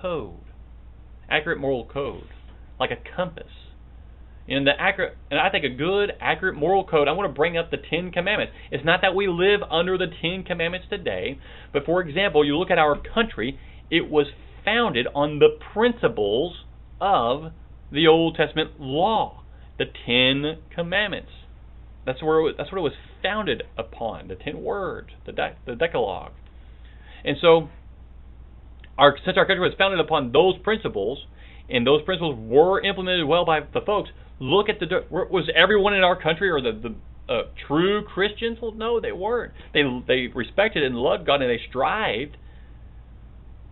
code. 0.00 0.40
Accurate 1.28 1.58
moral 1.58 1.86
code 1.86 2.28
like 2.78 2.90
a 2.90 3.16
compass. 3.16 3.50
In 4.46 4.64
the 4.64 4.72
accurate, 4.78 5.16
and 5.30 5.40
I 5.40 5.48
think 5.48 5.64
a 5.64 5.70
good, 5.70 6.12
accurate 6.20 6.54
moral 6.54 6.84
code. 6.84 7.08
I 7.08 7.12
want 7.12 7.30
to 7.30 7.34
bring 7.34 7.56
up 7.56 7.70
the 7.70 7.78
Ten 7.78 8.10
Commandments. 8.12 8.52
It's 8.70 8.84
not 8.84 9.00
that 9.00 9.14
we 9.14 9.26
live 9.26 9.60
under 9.70 9.96
the 9.96 10.06
Ten 10.20 10.44
Commandments 10.44 10.86
today, 10.90 11.38
but 11.72 11.86
for 11.86 12.02
example, 12.02 12.44
you 12.44 12.58
look 12.58 12.70
at 12.70 12.76
our 12.76 13.00
country. 13.14 13.58
It 13.90 14.10
was 14.10 14.26
founded 14.64 15.06
on 15.14 15.38
the 15.38 15.48
principles 15.72 16.64
of 17.00 17.52
the 17.90 18.06
Old 18.06 18.36
Testament 18.36 18.80
law, 18.80 19.42
the 19.78 19.84
Ten 20.06 20.62
Commandments. 20.74 21.30
That's 22.06 22.22
where 22.22 22.40
was, 22.40 22.54
that's 22.58 22.70
what 22.70 22.78
it 22.78 22.82
was 22.82 22.92
founded 23.22 23.62
upon. 23.78 24.28
The 24.28 24.34
Ten 24.34 24.62
Words, 24.62 25.10
the 25.26 25.32
de- 25.32 25.56
the 25.66 25.74
Decalogue, 25.74 26.32
and 27.24 27.36
so 27.40 27.68
our 28.98 29.16
since 29.24 29.36
our 29.36 29.46
country 29.46 29.66
was 29.66 29.74
founded 29.78 30.00
upon 30.00 30.32
those 30.32 30.54
principles, 30.62 31.26
and 31.68 31.86
those 31.86 32.02
principles 32.02 32.36
were 32.38 32.82
implemented 32.84 33.26
well 33.26 33.44
by 33.44 33.60
the 33.60 33.80
folks. 33.80 34.10
Look 34.38 34.68
at 34.68 34.80
the 34.80 35.04
was 35.10 35.48
everyone 35.54 35.94
in 35.94 36.02
our 36.02 36.20
country 36.20 36.50
or 36.50 36.60
the 36.60 36.72
the 36.72 37.32
uh, 37.32 37.42
true 37.66 38.04
Christians? 38.04 38.58
Well, 38.60 38.72
no, 38.72 39.00
they 39.00 39.12
weren't. 39.12 39.52
They 39.72 39.82
they 40.06 40.26
respected 40.34 40.82
and 40.82 40.96
loved 40.96 41.26
God 41.26 41.40
and 41.40 41.50
they 41.50 41.60
strived. 41.68 42.36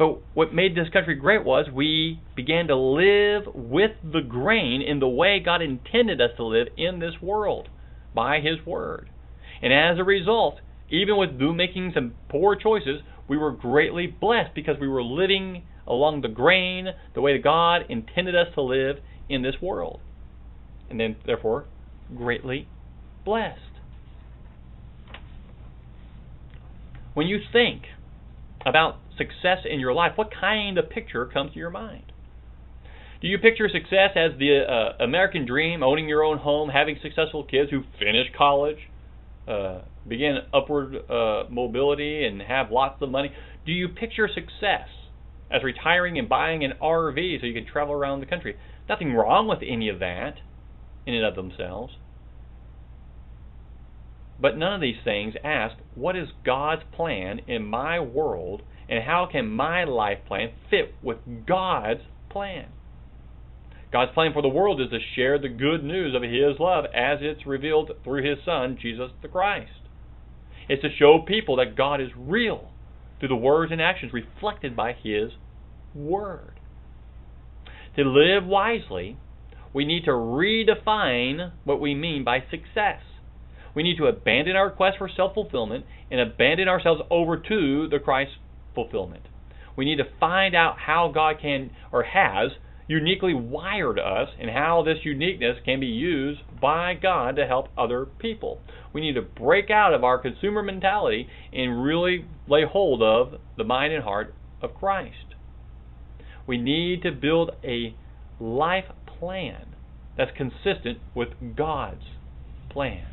But 0.03 0.19
what 0.35 0.53
made 0.53 0.75
this 0.75 0.89
country 0.93 1.15
great 1.15 1.45
was 1.45 1.67
we 1.73 2.19
began 2.35 2.67
to 2.67 2.75
live 2.75 3.45
with 3.55 3.93
the 4.03 4.21
grain 4.21 4.83
in 4.83 4.99
the 4.99 5.07
way 5.07 5.39
God 5.39 5.63
intended 5.63 6.21
us 6.21 6.31
to 6.39 6.45
live 6.45 6.67
in 6.77 6.99
this 6.99 7.23
world 7.23 7.69
by 8.13 8.41
His 8.41 8.67
Word. 8.67 9.11
And 9.63 9.73
as 9.73 10.01
a 10.01 10.05
result, 10.05 10.57
even 10.91 11.19
with 11.19 11.31
making 11.35 11.93
some 11.95 12.15
poor 12.29 12.57
choices, 12.57 13.03
we 13.29 13.37
were 13.37 13.53
greatly 13.53 14.09
blessed 14.09 14.57
because 14.57 14.75
we 14.81 14.89
were 14.89 15.05
living 15.05 15.63
along 15.87 16.23
the 16.23 16.29
grain, 16.29 16.89
the 17.15 17.21
way 17.21 17.37
that 17.37 17.45
God 17.45 17.83
intended 17.89 18.35
us 18.35 18.49
to 18.57 18.63
live 18.63 18.97
in 19.29 19.43
this 19.43 19.55
world. 19.63 20.01
And 20.91 20.99
then, 20.99 21.15
therefore, 21.25 21.67
greatly 22.13 22.67
blessed. 23.25 23.61
When 27.15 27.29
you 27.29 27.39
think 27.53 27.83
about 28.67 28.97
success 29.17 29.59
in 29.69 29.81
your 29.81 29.93
life, 29.93 30.13
what 30.17 30.31
kind 30.39 30.79
of 30.79 30.91
picture 30.91 31.27
comes 31.27 31.53
to 31.53 31.59
your 31.59 31.71
mind? 31.71 32.13
Do 33.21 33.29
you 33.29 33.39
picture 33.39 33.69
success 33.69 34.11
as 34.17 34.33
the 34.39 34.65
uh, 34.69 35.05
American 35.05 35.47
dream, 35.47 35.83
owning 35.83 36.09
your 36.09 36.25
own 36.25 36.39
home, 36.39 36.69
having 36.69 36.97
successful 37.03 37.45
kids 37.45 37.71
who 37.71 37.83
finish 37.99 38.27
college, 38.37 38.79
uh, 39.47 39.83
begin 40.09 40.39
upward 40.53 40.97
uh, 41.09 41.45
mobility, 41.49 42.25
and 42.27 42.43
have 42.43 42.71
lots 42.71 43.01
of 43.01 43.11
money? 43.11 43.31
Do 43.65 43.73
you 43.73 43.89
picture 43.89 44.29
success 44.33 44.89
as 45.53 45.63
retiring 45.63 46.19
and 46.19 46.29
buying 46.29 46.65
an 46.65 46.73
RV 46.83 47.41
so 47.41 47.47
you 47.47 47.53
can 47.53 47.71
travel 47.71 47.95
around 47.95 48.21
the 48.21 48.27
country. 48.27 48.57
Nothing 48.89 49.13
wrong 49.13 49.47
with 49.47 49.59
any 49.67 49.89
of 49.89 49.99
that 50.01 50.35
in 51.07 51.15
and 51.15 51.25
of 51.25 51.37
themselves. 51.37 51.93
But 54.43 54.59
none 54.59 54.75
of 54.75 54.81
these 54.81 54.97
things 55.05 55.35
ask, 55.45 55.77
what 55.95 56.17
is 56.17 56.29
God's 56.45 56.83
plan 56.97 57.43
in 57.47 57.65
my 57.65 58.01
world 58.01 58.63
and 58.89 59.05
how 59.05 59.29
can 59.31 59.49
my 59.49 59.85
life 59.85 60.19
plan 60.27 60.51
fit 60.69 60.97
with 61.01 61.19
God's 61.47 62.01
plan? 62.29 62.67
God's 63.93 64.11
plan 64.15 64.33
for 64.33 64.43
the 64.43 64.49
world 64.49 64.81
is 64.81 64.91
to 64.91 64.99
share 65.15 65.39
the 65.39 65.49
good 65.49 65.85
news 65.85 66.17
of 66.17 66.23
His 66.23 66.59
love 66.59 66.87
as 66.87 67.19
it's 67.21 67.47
revealed 67.47 67.93
through 68.03 68.29
His 68.29 68.45
Son, 68.45 68.77
Jesus 68.83 69.13
the 69.23 69.29
Christ. 69.29 69.71
It's 70.69 70.83
to 70.83 70.89
show 70.99 71.21
people 71.25 71.57
that 71.57 71.77
God 71.77 72.01
is 72.01 72.09
real 72.17 72.71
through 73.21 73.29
the 73.29 73.37
words 73.37 73.71
and 73.71 73.81
actions 73.81 74.13
reflected 74.13 74.75
by 74.75 74.93
His 74.93 75.31
Word. 75.95 76.59
To 77.97 78.03
live 78.03 78.45
wisely, 78.45 79.19
we 79.73 79.85
need 79.85 80.05
to 80.07 80.11
redefine 80.11 81.53
what 81.63 81.81
we 81.81 81.95
mean 81.95 82.25
by 82.25 82.41
success. 82.51 83.03
We 83.75 83.83
need 83.83 83.97
to 83.99 84.07
abandon 84.07 84.57
our 84.57 84.71
quest 84.71 84.99
for 84.99 85.09
self 85.09 85.35
fulfillment 85.35 85.87
and 86.11 86.21
abandon 86.21 86.69
ourselves 86.69 87.03
over 87.11 87.37
to 87.37 87.89
the 87.89 87.99
Christ 87.99 88.33
fulfillment. 88.75 89.23
We 89.77 89.85
need 89.85 89.97
to 89.97 90.09
find 90.21 90.55
out 90.55 90.77
how 90.79 91.11
God 91.15 91.37
can 91.41 91.71
or 91.91 92.03
has 92.03 92.53
uniquely 92.87 93.33
wired 93.33 93.99
us 93.99 94.29
and 94.39 94.51
how 94.51 94.83
this 94.83 94.99
uniqueness 95.05 95.57
can 95.65 95.81
be 95.81 95.87
used 95.87 96.41
by 96.61 96.95
God 96.95 97.37
to 97.37 97.47
help 97.47 97.69
other 97.79 98.05
people. 98.05 98.61
We 98.93 99.01
need 99.01 99.15
to 99.15 99.23
break 99.23 99.71
out 99.71 99.95
of 99.95 100.05
our 100.05 100.19
consumer 100.19 100.63
mentality 100.63 101.27
and 101.53 101.83
really 101.83 102.27
lay 102.47 102.65
hold 102.71 103.03
of 103.03 103.41
the 103.57 103.65
mind 103.65 103.95
and 103.95 104.05
heart 104.05 104.35
of 104.61 104.75
Christ. 104.75 105.35
We 106.47 106.59
need 106.59 107.03
to 107.03 107.13
build 107.13 107.53
a 107.65 107.95
life 108.39 108.87
plan 109.07 109.75
that's 110.17 110.33
consistent 110.37 110.99
with 111.15 111.29
God's 111.57 112.05
plan. 112.69 113.07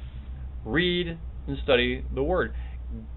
Read 0.65 1.19
and 1.47 1.57
study 1.63 2.05
the 2.13 2.23
Word. 2.23 2.53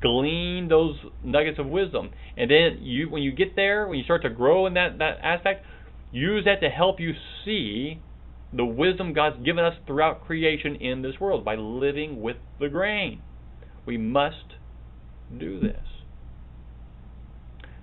glean 0.00 0.68
those 0.68 0.96
nuggets 1.22 1.58
of 1.58 1.66
wisdom. 1.66 2.10
And 2.36 2.50
then 2.50 2.78
you 2.80 3.08
when 3.10 3.22
you 3.22 3.32
get 3.32 3.56
there, 3.56 3.86
when 3.86 3.98
you 3.98 4.04
start 4.04 4.22
to 4.22 4.30
grow 4.30 4.66
in 4.66 4.74
that, 4.74 4.98
that 4.98 5.18
aspect, 5.22 5.64
use 6.10 6.44
that 6.44 6.60
to 6.60 6.68
help 6.68 7.00
you 7.00 7.12
see 7.44 8.02
the 8.52 8.64
wisdom 8.64 9.14
God's 9.14 9.42
given 9.44 9.64
us 9.64 9.74
throughout 9.86 10.24
creation 10.26 10.76
in 10.76 11.02
this 11.02 11.18
world 11.20 11.44
by 11.44 11.54
living 11.54 12.20
with 12.20 12.36
the 12.60 12.68
grain. 12.68 13.22
We 13.86 13.96
must 13.96 14.56
do 15.36 15.58
this. 15.60 15.80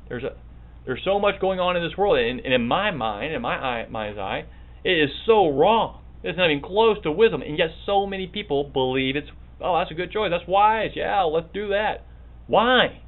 There's 0.08 0.24
a 0.24 0.32
there's 0.86 1.02
so 1.04 1.20
much 1.20 1.40
going 1.40 1.60
on 1.60 1.76
in 1.76 1.84
this 1.84 1.98
world, 1.98 2.18
and, 2.18 2.40
and 2.40 2.54
in 2.54 2.66
my 2.68 2.90
mind, 2.90 3.34
in 3.34 3.42
my 3.42 3.56
eye, 3.56 3.88
mind's 3.90 4.18
eye, 4.18 4.46
it 4.84 4.92
is 4.92 5.10
so 5.26 5.50
wrong. 5.50 6.02
It's 6.24 6.38
not 6.38 6.50
even 6.50 6.64
close 6.64 6.98
to 7.04 7.12
wisdom, 7.12 7.42
and 7.42 7.58
yet 7.58 7.68
so 7.86 8.08
many 8.08 8.26
people 8.26 8.64
believe 8.64 9.16
it's 9.16 9.30
oh 9.62 9.78
that's 9.78 9.92
a 9.92 9.96
good 9.96 10.12
choice, 10.12 10.32
that's 10.32 10.48
wise, 10.48 10.92
yeah, 10.96 11.22
let's 11.22 11.48
do 11.54 11.70
that. 11.70 12.06
Why? 12.48 13.02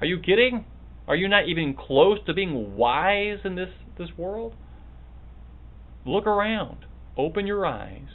Are 0.00 0.06
you 0.06 0.20
kidding? 0.20 0.64
Are 1.06 1.16
you 1.16 1.28
not 1.28 1.48
even 1.48 1.74
close 1.74 2.18
to 2.26 2.34
being 2.34 2.76
wise 2.76 3.38
in 3.44 3.54
this 3.54 3.70
this 3.96 4.10
world? 4.16 4.54
Look 6.04 6.26
around, 6.26 6.84
open 7.16 7.46
your 7.46 7.66
eyes, 7.66 8.08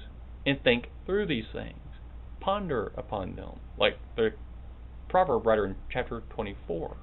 and 0.45 0.62
think 0.63 0.88
through 1.06 1.28
these 1.28 1.45
things. 1.52 1.80
Ponder 2.39 2.91
upon 2.97 3.36
them, 3.36 3.60
like 3.78 3.97
the 4.15 4.30
proverb 5.10 5.45
writer 5.45 5.65
in 5.65 5.76
chapter 5.91 6.23
24. 6.30 6.97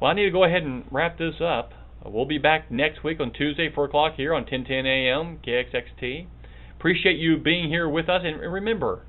Well, 0.00 0.10
I 0.10 0.14
need 0.14 0.24
to 0.24 0.30
go 0.30 0.44
ahead 0.44 0.62
and 0.62 0.84
wrap 0.90 1.18
this 1.18 1.34
up. 1.40 1.72
We'll 2.04 2.26
be 2.26 2.38
back 2.38 2.70
next 2.70 3.02
week 3.02 3.18
on 3.20 3.32
Tuesday, 3.32 3.72
4 3.74 3.86
o'clock 3.86 4.14
here 4.16 4.34
on 4.34 4.42
1010 4.42 4.84
AM 4.84 5.38
KXXT. 5.38 6.26
Appreciate 6.78 7.16
you 7.16 7.38
being 7.38 7.68
here 7.68 7.88
with 7.88 8.10
us. 8.10 8.22
And 8.24 8.40
remember, 8.40 9.06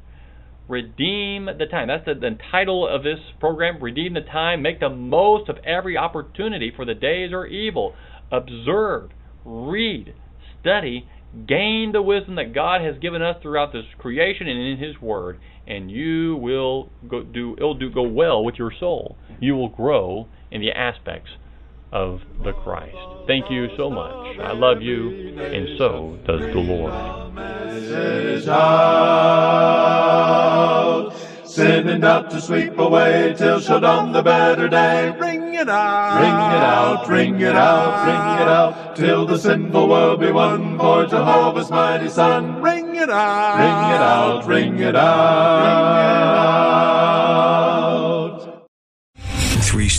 redeem 0.68 1.46
the 1.46 1.66
time. 1.70 1.88
That's 1.88 2.06
the, 2.06 2.14
the 2.16 2.38
title 2.52 2.88
of 2.88 3.04
this 3.04 3.20
program. 3.40 3.82
Redeem 3.82 4.14
the 4.14 4.22
time. 4.22 4.62
Make 4.62 4.80
the 4.80 4.90
most 4.90 5.50
of 5.50 5.58
every 5.66 5.98
opportunity, 5.98 6.72
for 6.76 6.86
the 6.86 6.94
days 6.94 7.32
are 7.34 7.46
evil. 7.46 7.94
Observe, 8.32 9.12
read, 9.44 10.14
study, 10.62 11.08
gain 11.48 11.92
the 11.92 12.02
wisdom 12.02 12.36
that 12.36 12.54
God 12.54 12.82
has 12.82 12.98
given 13.00 13.22
us 13.22 13.38
throughout 13.42 13.74
this 13.74 13.86
creation 13.98 14.48
and 14.48 14.60
in 14.60 14.78
His 14.78 15.02
Word, 15.02 15.40
and 15.68 15.92
you 15.92 16.38
will 16.38 16.90
go, 17.08 17.24
do 17.24 17.56
it'll 17.58 17.78
do 17.78 17.90
go 17.90 18.04
well 18.04 18.44
with 18.44 18.56
your 18.56 18.72
soul. 18.80 19.18
You 19.40 19.56
will 19.56 19.70
grow 19.70 20.28
in 20.52 20.62
the 20.62 20.72
aspects 20.72 21.30
of 21.96 22.22
the 22.44 22.52
Christ. 22.52 22.98
Thank 23.26 23.50
you 23.50 23.70
so 23.78 23.90
much. 23.90 24.38
I 24.40 24.52
love 24.52 24.82
you, 24.82 25.40
and 25.40 25.78
so 25.78 26.20
does 26.28 26.42
the 26.42 26.60
Lord. 26.60 26.92
Sending 31.46 32.04
out 32.04 32.30
to 32.32 32.42
sweep 32.42 32.78
away 32.78 33.34
till 33.38 33.62
shall 33.62 33.80
dawn 33.80 34.12
the 34.12 34.22
better 34.22 34.68
day. 34.68 35.16
Ring 35.18 35.54
it 35.54 35.70
out, 35.70 36.20
ring 36.20 36.34
it 36.36 36.66
out, 36.76 37.08
ring 37.08 37.40
it 37.40 37.56
out, 37.56 38.06
ring 38.06 38.42
it 38.42 38.50
out, 38.50 38.98
till 38.98 39.26
the 39.26 39.38
sinful 39.38 39.88
world 39.88 40.20
be 40.20 40.32
won 40.32 40.78
for 40.78 41.06
Jehovah's 41.06 41.72
mighty 41.72 42.10
Son. 42.10 42.62
Ring 42.62 42.96
it 42.96 43.10
out, 43.10 43.58
ring 43.58 43.96
it 43.96 44.02
out, 44.02 44.46
ring 44.46 44.80
it 44.80 44.96
out. 44.98 47.05